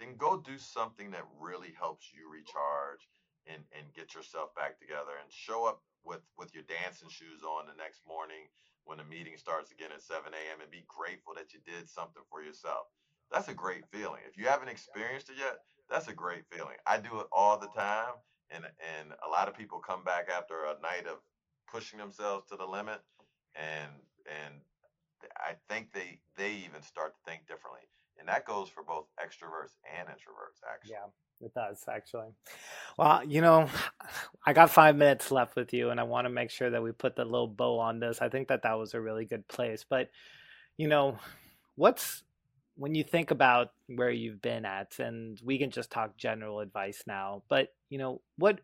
then 0.00 0.18
go 0.18 0.36
do 0.36 0.58
something 0.58 1.12
that 1.12 1.22
really 1.38 1.70
helps 1.78 2.10
you 2.10 2.26
recharge 2.26 3.06
and, 3.46 3.62
and 3.70 3.94
get 3.94 4.12
yourself 4.12 4.52
back 4.58 4.80
together 4.80 5.14
and 5.22 5.30
show 5.30 5.66
up 5.70 5.82
with, 6.02 6.26
with 6.36 6.52
your 6.52 6.64
dancing 6.66 7.08
shoes 7.08 7.46
on 7.46 7.70
the 7.70 7.78
next 7.78 8.02
morning 8.08 8.50
when 8.86 8.98
the 8.98 9.04
meeting 9.04 9.38
starts 9.38 9.70
again 9.70 9.94
at 9.94 10.02
7 10.02 10.26
a.m. 10.26 10.58
and 10.60 10.68
be 10.68 10.82
grateful 10.90 11.30
that 11.38 11.54
you 11.54 11.60
did 11.62 11.88
something 11.88 12.26
for 12.28 12.42
yourself. 12.42 12.90
That's 13.30 13.46
a 13.46 13.54
great 13.54 13.86
feeling. 13.94 14.26
If 14.26 14.36
you 14.36 14.50
haven't 14.50 14.74
experienced 14.74 15.30
it 15.30 15.38
yet, 15.38 15.62
that's 15.88 16.08
a 16.08 16.12
great 16.12 16.42
feeling. 16.50 16.74
I 16.88 16.98
do 16.98 17.20
it 17.22 17.30
all 17.30 17.56
the 17.56 17.70
time, 17.70 18.18
and 18.50 18.66
and 18.66 19.14
a 19.24 19.30
lot 19.30 19.46
of 19.46 19.56
people 19.56 19.78
come 19.78 20.02
back 20.02 20.26
after 20.26 20.66
a 20.66 20.82
night 20.82 21.06
of 21.06 21.18
pushing 21.70 21.98
themselves 21.98 22.46
to 22.50 22.56
the 22.56 22.66
limit, 22.66 22.98
and 23.54 23.90
and 24.26 24.54
I 25.36 25.54
think 25.68 25.92
they 25.92 26.20
they 26.36 26.52
even 26.52 26.82
start 26.82 27.14
to 27.14 27.30
think 27.30 27.46
differently, 27.46 27.82
and 28.18 28.28
that 28.28 28.44
goes 28.46 28.68
for 28.68 28.82
both 28.82 29.06
extroverts 29.18 29.74
and 29.98 30.08
introverts. 30.08 30.60
Actually, 30.70 30.92
yeah, 30.92 31.46
it 31.46 31.54
does 31.54 31.84
actually. 31.88 32.28
Well, 32.98 33.24
you 33.24 33.40
know, 33.40 33.68
I 34.46 34.52
got 34.52 34.70
five 34.70 34.96
minutes 34.96 35.30
left 35.30 35.56
with 35.56 35.72
you, 35.72 35.90
and 35.90 36.00
I 36.00 36.04
want 36.04 36.26
to 36.26 36.30
make 36.30 36.50
sure 36.50 36.70
that 36.70 36.82
we 36.82 36.92
put 36.92 37.16
the 37.16 37.24
little 37.24 37.48
bow 37.48 37.78
on 37.78 38.00
this. 38.00 38.20
I 38.20 38.28
think 38.28 38.48
that 38.48 38.62
that 38.62 38.78
was 38.78 38.94
a 38.94 39.00
really 39.00 39.24
good 39.24 39.46
place, 39.48 39.84
but 39.88 40.10
you 40.76 40.88
know, 40.88 41.18
what's 41.76 42.22
when 42.76 42.94
you 42.94 43.02
think 43.02 43.30
about 43.30 43.72
where 43.88 44.10
you've 44.10 44.42
been 44.42 44.64
at 44.64 44.98
and 44.98 45.40
we 45.42 45.58
can 45.58 45.70
just 45.70 45.90
talk 45.90 46.16
general 46.16 46.60
advice 46.60 47.02
now 47.06 47.42
but 47.48 47.68
you 47.88 47.98
know 47.98 48.20
what 48.36 48.60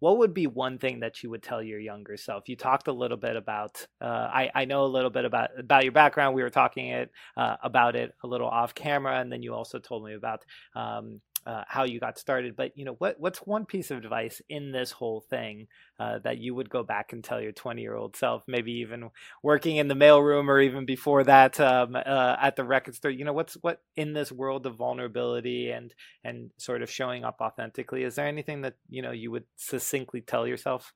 what 0.00 0.18
would 0.18 0.34
be 0.34 0.46
one 0.46 0.78
thing 0.78 1.00
that 1.00 1.22
you 1.22 1.30
would 1.30 1.42
tell 1.42 1.62
your 1.62 1.80
younger 1.80 2.16
self? 2.16 2.48
You 2.48 2.56
talked 2.56 2.88
a 2.88 2.92
little 2.92 3.16
bit 3.16 3.36
about 3.36 3.86
uh, 4.00 4.28
I, 4.32 4.50
I 4.54 4.64
know 4.64 4.84
a 4.84 4.86
little 4.86 5.10
bit 5.10 5.24
about 5.24 5.50
about 5.58 5.84
your 5.84 5.92
background. 5.92 6.34
We 6.34 6.42
were 6.42 6.50
talking 6.50 6.88
it 6.88 7.10
uh, 7.36 7.56
about 7.62 7.96
it 7.96 8.12
a 8.22 8.26
little 8.26 8.48
off 8.48 8.74
camera 8.74 9.20
and 9.20 9.32
then 9.32 9.42
you 9.42 9.54
also 9.54 9.78
told 9.78 10.04
me 10.04 10.14
about 10.14 10.44
um, 10.74 11.20
uh, 11.46 11.62
how 11.68 11.84
you 11.84 12.00
got 12.00 12.18
started. 12.18 12.56
But 12.56 12.72
you 12.76 12.84
know, 12.84 12.94
what 12.98 13.16
what's 13.18 13.38
one 13.38 13.64
piece 13.64 13.90
of 13.90 13.98
advice 13.98 14.42
in 14.48 14.72
this 14.72 14.90
whole 14.90 15.20
thing 15.30 15.68
uh, 16.00 16.18
that 16.24 16.38
you 16.38 16.54
would 16.54 16.68
go 16.68 16.82
back 16.82 17.12
and 17.12 17.22
tell 17.22 17.40
your 17.40 17.52
20 17.52 17.80
year 17.80 17.94
old 17.94 18.16
self, 18.16 18.42
maybe 18.48 18.72
even 18.72 19.10
working 19.42 19.76
in 19.76 19.88
the 19.88 19.94
mailroom 19.94 20.48
or 20.48 20.60
even 20.60 20.84
before 20.84 21.22
that 21.24 21.60
um, 21.60 21.94
uh, 21.94 22.36
at 22.40 22.56
the 22.56 22.64
record 22.64 22.96
store? 22.96 23.10
You 23.10 23.24
know, 23.24 23.32
what's 23.32 23.54
what 23.62 23.80
in 23.94 24.12
this 24.12 24.32
world 24.32 24.66
of 24.66 24.76
vulnerability 24.76 25.70
and 25.70 25.94
and 26.24 26.50
sort 26.58 26.82
of 26.82 26.90
showing 26.90 27.24
up 27.24 27.36
authentically? 27.40 28.02
Is 28.02 28.16
there 28.16 28.26
anything 28.26 28.62
that 28.62 28.74
you 28.88 29.02
know 29.02 29.12
you 29.12 29.30
would 29.30 29.44
succinctly 29.56 30.20
tell 30.20 30.46
yourself? 30.46 30.92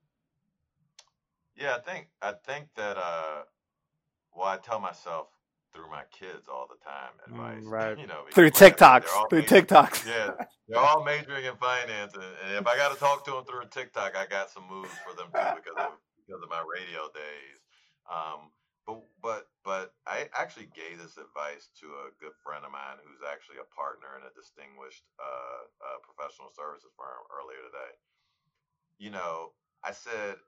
Yeah, 1.54 1.76
I 1.76 1.78
think 1.78 2.08
I 2.20 2.32
think 2.32 2.68
that 2.76 2.96
uh, 2.96 3.42
well, 4.34 4.48
I 4.48 4.56
tell 4.56 4.80
myself 4.80 5.28
through 5.72 5.90
my 5.90 6.02
kids 6.11 6.48
all 6.50 6.66
the 6.68 6.78
time 6.83 7.14
mm, 7.16 7.30
advice. 7.30 7.64
Mm, 7.64 7.70
right. 7.78 7.98
You 7.98 8.06
know, 8.06 8.24
through 8.33 8.50
TikToks. 8.50 9.28
Through 9.28 9.42
majoring, 9.42 9.66
TikToks. 9.66 10.06
Yeah, 10.06 10.44
they're 10.68 10.78
all 10.78 11.04
majoring 11.04 11.44
in 11.44 11.56
finance, 11.56 12.14
and, 12.14 12.24
and 12.46 12.56
if 12.59 12.66
I 12.66 12.76
got 12.76 12.92
to 12.92 12.98
talk 12.98 13.24
to 13.26 13.33
them 13.33 13.44
through 13.44 13.62
a 13.62 13.70
TikTok, 13.70 14.16
I 14.16 14.26
got 14.26 14.50
some 14.50 14.64
moves 14.68 14.92
for 15.06 15.14
them 15.16 15.28
too 15.33 15.61
because 15.62 15.78
of 15.78 15.92
because 16.26 16.42
of 16.42 16.50
my 16.50 16.62
radio 16.62 17.09
days. 17.14 17.61
Um, 18.11 18.50
but 18.87 19.02
but 19.22 19.42
but 19.64 19.94
I 20.06 20.28
actually 20.35 20.70
gave 20.74 20.98
this 20.98 21.16
advice 21.16 21.70
to 21.80 21.87
a 22.06 22.14
good 22.18 22.35
friend 22.42 22.64
of 22.64 22.72
mine 22.72 22.98
who's 23.04 23.22
actually 23.22 23.62
a 23.62 23.68
partner 23.74 24.18
in 24.18 24.26
a 24.26 24.33
distinguished 24.35 25.04
uh, 25.20 25.62
uh, 25.85 25.98
professional 26.02 26.50
services 26.50 26.90
firm 26.96 27.22
earlier 27.30 27.61
today. 27.70 27.94
You 28.98 29.11
know, 29.12 29.52
I 29.85 29.92
said 29.92 30.40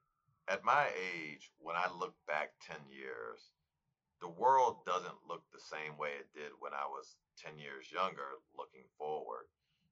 at 0.49 0.65
my 0.65 0.91
age, 0.99 1.53
when 1.63 1.77
I 1.77 1.87
look 1.93 2.15
back 2.27 2.59
ten 2.65 2.81
years 2.91 3.53
the 4.23 4.29
world 4.31 4.87
doesn't 4.87 5.27
look 5.29 5.43
the 5.53 5.61
same 5.61 5.99
way 5.99 6.11
it 6.19 6.31
did 6.33 6.53
when 6.61 6.73
I 6.73 6.87
was 6.87 7.17
10 7.45 7.59
years 7.59 7.91
younger 7.93 8.39
looking 8.57 8.87
forward, 8.97 9.51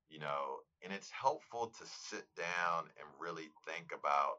you 0.08 0.20
know, 0.20 0.62
and 0.82 0.92
it's 0.92 1.10
helpful 1.10 1.74
to 1.78 1.84
sit 1.86 2.24
down 2.36 2.86
and 2.96 3.08
really 3.18 3.50
think 3.66 3.92
about 3.92 4.38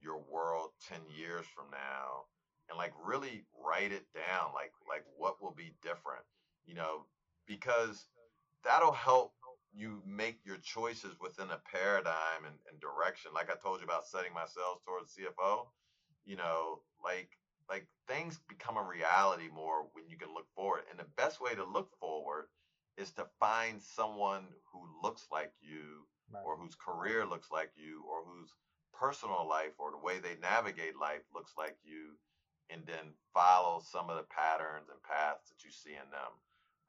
your 0.00 0.18
world 0.30 0.70
10 0.88 0.98
years 1.08 1.46
from 1.54 1.70
now 1.70 2.26
and 2.68 2.78
like 2.78 2.92
really 3.02 3.44
write 3.64 3.92
it 3.92 4.06
down 4.14 4.52
like 4.54 4.72
like 4.88 5.04
what 5.16 5.42
will 5.42 5.54
be 5.54 5.74
different 5.82 6.22
you 6.66 6.74
know 6.74 7.06
because 7.46 8.06
that'll 8.64 8.92
help 8.92 9.32
you 9.72 10.02
make 10.06 10.38
your 10.44 10.58
choices 10.58 11.14
within 11.20 11.50
a 11.50 11.60
paradigm 11.70 12.44
and, 12.46 12.56
and 12.70 12.80
direction. 12.80 13.32
Like 13.34 13.50
i 13.50 13.54
told 13.54 13.80
you 13.80 13.84
about 13.86 14.06
setting 14.06 14.32
myself 14.32 14.84
towards 14.84 15.16
cfo 15.16 15.66
you 16.24 16.36
know 16.36 16.80
like 17.02 17.30
like 17.68 17.86
things 18.06 18.40
become 18.48 18.76
a 18.76 18.82
reality 18.82 19.48
more 19.52 19.86
when 19.92 20.08
you 20.08 20.16
can 20.16 20.32
look 20.34 20.46
forward. 20.54 20.82
And 20.90 20.98
the 20.98 21.10
best 21.16 21.40
way 21.40 21.54
to 21.54 21.64
look 21.64 21.90
forward 22.00 22.46
is 22.96 23.12
to 23.12 23.26
find 23.38 23.80
someone 23.80 24.44
who 24.72 24.80
looks 25.02 25.26
like 25.30 25.52
you 25.60 26.06
right. 26.32 26.42
or 26.44 26.56
whose 26.56 26.74
career 26.74 27.24
looks 27.26 27.50
like 27.50 27.70
you 27.76 28.04
or 28.08 28.24
whose 28.24 28.50
personal 28.92 29.46
life 29.48 29.78
or 29.78 29.92
the 29.92 30.02
way 30.04 30.18
they 30.18 30.34
navigate 30.42 30.98
life 30.98 31.22
looks 31.34 31.52
like 31.56 31.76
you 31.84 32.16
and 32.70 32.82
then 32.86 33.14
follow 33.32 33.80
some 33.80 34.10
of 34.10 34.16
the 34.16 34.28
patterns 34.28 34.88
and 34.90 35.00
paths 35.02 35.48
that 35.48 35.64
you 35.64 35.70
see 35.70 35.94
in 35.94 36.10
them. 36.10 36.32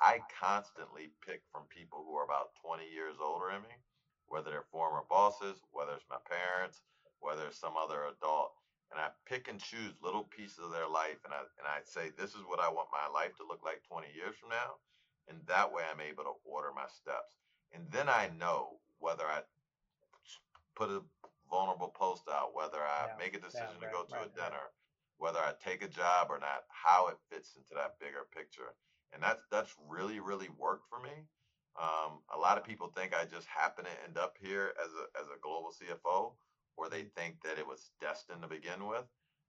I 0.02 0.24
constantly 0.40 1.12
pick 1.26 1.44
from 1.52 1.68
people 1.70 2.04
who 2.08 2.16
are 2.16 2.26
about 2.26 2.56
20 2.64 2.84
years 2.88 3.20
older 3.22 3.52
than 3.52 3.64
me, 3.64 3.76
whether 4.28 4.50
they're 4.50 4.72
former 4.72 5.04
bosses, 5.10 5.60
whether 5.72 5.94
it's 5.94 6.10
my 6.10 6.20
parents, 6.24 6.82
whether 7.20 7.48
it's 7.48 7.60
some 7.60 7.76
other 7.76 8.08
adult 8.08 8.56
and 8.92 9.00
I 9.00 9.10
pick 9.26 9.48
and 9.48 9.62
choose 9.62 9.94
little 10.02 10.24
pieces 10.24 10.60
of 10.66 10.72
their 10.72 10.90
life, 10.90 11.22
and 11.26 11.34
I 11.34 11.46
and 11.62 11.68
I 11.68 11.86
say, 11.86 12.10
this 12.18 12.34
is 12.34 12.42
what 12.48 12.60
I 12.60 12.70
want 12.70 12.90
my 12.92 13.08
life 13.14 13.38
to 13.38 13.48
look 13.48 13.62
like 13.64 13.86
20 13.86 14.08
years 14.16 14.36
from 14.40 14.50
now, 14.50 14.82
and 15.30 15.38
that 15.48 15.72
way 15.72 15.84
I'm 15.86 16.02
able 16.02 16.24
to 16.26 16.36
order 16.44 16.70
my 16.74 16.90
steps, 16.90 17.38
and 17.74 17.86
then 17.92 18.10
I 18.10 18.30
know 18.40 18.82
whether 19.00 19.26
I 19.26 19.42
put 20.76 20.90
a 20.90 21.02
vulnerable 21.50 21.94
post 21.94 22.24
out, 22.30 22.56
whether 22.56 22.82
I 22.82 23.10
yeah, 23.10 23.18
make 23.18 23.36
a 23.36 23.42
decision 23.42 23.78
yeah, 23.82 23.88
right, 23.88 23.94
to 23.94 23.98
go 23.98 24.04
to 24.10 24.16
right, 24.16 24.32
a 24.32 24.36
dinner, 24.36 24.66
right. 24.70 25.18
whether 25.18 25.40
I 25.40 25.54
take 25.62 25.84
a 25.84 25.90
job 25.90 26.28
or 26.30 26.40
not, 26.40 26.66
how 26.70 27.08
it 27.10 27.18
fits 27.30 27.56
into 27.58 27.74
that 27.76 28.00
bigger 28.00 28.26
picture, 28.34 28.74
and 29.14 29.22
that's 29.22 29.46
that's 29.52 29.74
really 29.88 30.20
really 30.20 30.50
worked 30.58 30.90
for 30.90 31.00
me. 31.00 31.30
Um, 31.78 32.26
a 32.34 32.38
lot 32.38 32.58
of 32.58 32.66
people 32.66 32.92
think 32.92 33.14
I 33.14 33.24
just 33.24 33.48
happen 33.48 33.86
to 33.86 33.96
end 34.04 34.18
up 34.18 34.36
here 34.42 34.74
as 34.82 34.90
a 34.98 35.06
as 35.22 35.28
a 35.30 35.40
global 35.40 35.70
CFO 35.70 36.34
or 36.80 36.90
they 36.90 37.04
think 37.04 37.36
that 37.44 37.60
it 37.60 37.68
was 37.68 37.92
destined 38.00 38.42
to 38.42 38.48
begin 38.48 38.88
with. 38.88 39.04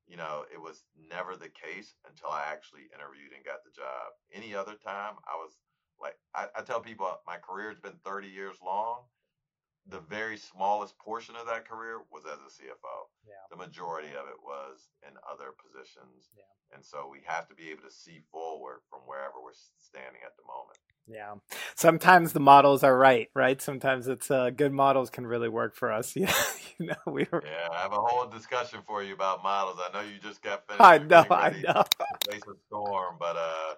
You 0.09 0.17
know, 0.17 0.45
it 0.53 0.61
was 0.61 0.83
never 1.09 1.37
the 1.37 1.49
case 1.49 1.95
until 2.09 2.31
I 2.31 2.45
actually 2.51 2.91
interviewed 2.93 3.33
and 3.35 3.45
got 3.45 3.63
the 3.63 3.71
job. 3.71 4.11
Any 4.35 4.55
other 4.55 4.75
time, 4.75 5.15
I 5.23 5.37
was 5.37 5.53
like, 6.01 6.17
I, 6.35 6.47
I 6.59 6.63
tell 6.63 6.81
people 6.81 7.07
my 7.27 7.37
career 7.37 7.71
has 7.71 7.79
been 7.79 7.99
30 8.05 8.27
years 8.27 8.57
long. 8.65 9.05
The 9.89 10.01
very 10.01 10.37
smallest 10.37 10.99
portion 10.99 11.35
of 11.37 11.47
that 11.47 11.67
career 11.67 12.01
was 12.13 12.25
as 12.25 12.39
a 12.39 12.51
CFO. 12.51 13.09
Yeah. 13.27 13.35
The 13.51 13.57
majority 13.57 14.09
of 14.09 14.29
it 14.29 14.39
was 14.45 14.89
in 15.07 15.15
other 15.31 15.53
positions. 15.57 16.31
Yeah. 16.37 16.45
And 16.75 16.85
so 16.85 17.09
we 17.11 17.19
have 17.27 17.49
to 17.49 17.55
be 17.55 17.71
able 17.71 17.83
to 17.83 17.91
see 17.91 18.21
forward 18.31 18.81
from 18.89 19.01
wherever 19.07 19.35
we're 19.43 19.59
standing 19.79 20.21
at 20.25 20.37
the 20.37 20.45
moment. 20.47 20.79
Yeah. 21.09 21.35
Sometimes 21.75 22.33
the 22.33 22.41
models 22.41 22.85
are 22.85 22.97
right, 22.97 23.29
right? 23.35 23.61
Sometimes 23.61 24.07
it's 24.07 24.31
uh, 24.31 24.51
good 24.51 24.73
models 24.73 25.11
can 25.11 25.27
really 25.27 25.49
work 25.49 25.75
for 25.75 25.91
us. 25.91 26.15
Yeah. 26.15 26.33
you 26.79 26.87
know, 26.87 26.95
we 27.07 27.27
were... 27.33 27.43
Yeah, 27.45 27.69
I 27.73 27.83
have 27.83 27.93
a 27.93 28.01
whole 28.01 28.29
discussion 28.29 28.81
for 28.87 29.03
you 29.03 29.15
about 29.15 29.43
models. 29.43 29.79
I 29.81 29.93
know 29.93 30.07
you 30.07 30.21
just 30.23 30.43
got 30.43 30.67
finished. 30.69 30.83
I 30.83 30.99
know, 30.99 31.27
I 31.31 31.51
know. 31.51 31.83
Face 32.31 32.43
a 32.47 32.55
storm, 32.69 33.17
but 33.19 33.37
uh 33.37 33.75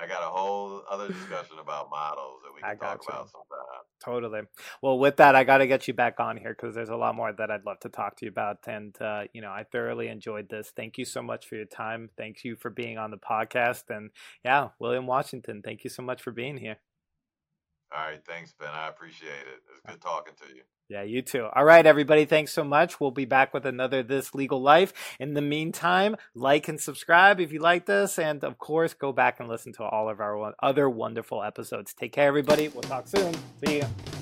I 0.00 0.06
got 0.06 0.22
a 0.22 0.30
whole 0.30 0.82
other 0.90 1.08
discussion 1.08 1.58
about 1.60 1.90
models 1.90 2.40
that 2.44 2.54
we 2.54 2.60
can 2.60 2.78
talk 2.78 3.02
you. 3.02 3.08
about 3.08 3.30
sometime. 3.30 3.82
Totally. 4.02 4.40
Well, 4.82 4.98
with 4.98 5.16
that, 5.16 5.34
I 5.34 5.44
got 5.44 5.58
to 5.58 5.66
get 5.66 5.86
you 5.86 5.94
back 5.94 6.18
on 6.18 6.36
here 6.36 6.56
because 6.58 6.74
there's 6.74 6.88
a 6.88 6.96
lot 6.96 7.14
more 7.14 7.32
that 7.32 7.50
I'd 7.50 7.64
love 7.64 7.78
to 7.80 7.88
talk 7.88 8.16
to 8.16 8.24
you 8.24 8.30
about. 8.30 8.58
And, 8.66 8.96
uh, 9.00 9.24
you 9.32 9.40
know, 9.40 9.50
I 9.50 9.64
thoroughly 9.70 10.08
enjoyed 10.08 10.48
this. 10.48 10.72
Thank 10.74 10.98
you 10.98 11.04
so 11.04 11.22
much 11.22 11.46
for 11.46 11.56
your 11.56 11.66
time. 11.66 12.10
Thank 12.16 12.42
you 12.42 12.56
for 12.56 12.70
being 12.70 12.98
on 12.98 13.10
the 13.10 13.18
podcast. 13.18 13.84
And 13.90 14.10
yeah, 14.44 14.68
William 14.78 15.06
Washington, 15.06 15.62
thank 15.62 15.84
you 15.84 15.90
so 15.90 16.02
much 16.02 16.22
for 16.22 16.32
being 16.32 16.56
here. 16.56 16.78
All 17.94 18.06
right. 18.06 18.20
Thanks, 18.26 18.54
Ben. 18.58 18.70
I 18.72 18.88
appreciate 18.88 19.28
it. 19.28 19.62
It's 19.70 19.80
good 19.86 20.00
talking 20.00 20.34
to 20.40 20.54
you. 20.54 20.62
Yeah, 20.92 21.04
you 21.04 21.22
too. 21.22 21.48
All 21.54 21.64
right, 21.64 21.86
everybody. 21.86 22.26
Thanks 22.26 22.52
so 22.52 22.64
much. 22.64 23.00
We'll 23.00 23.12
be 23.12 23.24
back 23.24 23.54
with 23.54 23.64
another 23.64 24.02
This 24.02 24.34
Legal 24.34 24.60
Life. 24.60 24.92
In 25.18 25.32
the 25.32 25.40
meantime, 25.40 26.16
like 26.34 26.68
and 26.68 26.78
subscribe 26.78 27.40
if 27.40 27.50
you 27.50 27.60
like 27.60 27.86
this. 27.86 28.18
And 28.18 28.44
of 28.44 28.58
course, 28.58 28.92
go 28.92 29.10
back 29.10 29.40
and 29.40 29.48
listen 29.48 29.72
to 29.74 29.84
all 29.84 30.10
of 30.10 30.20
our 30.20 30.52
other 30.62 30.90
wonderful 30.90 31.42
episodes. 31.42 31.94
Take 31.94 32.12
care, 32.12 32.28
everybody. 32.28 32.68
We'll 32.68 32.82
talk 32.82 33.08
soon. 33.08 33.34
See 33.64 33.78
you. 33.78 34.21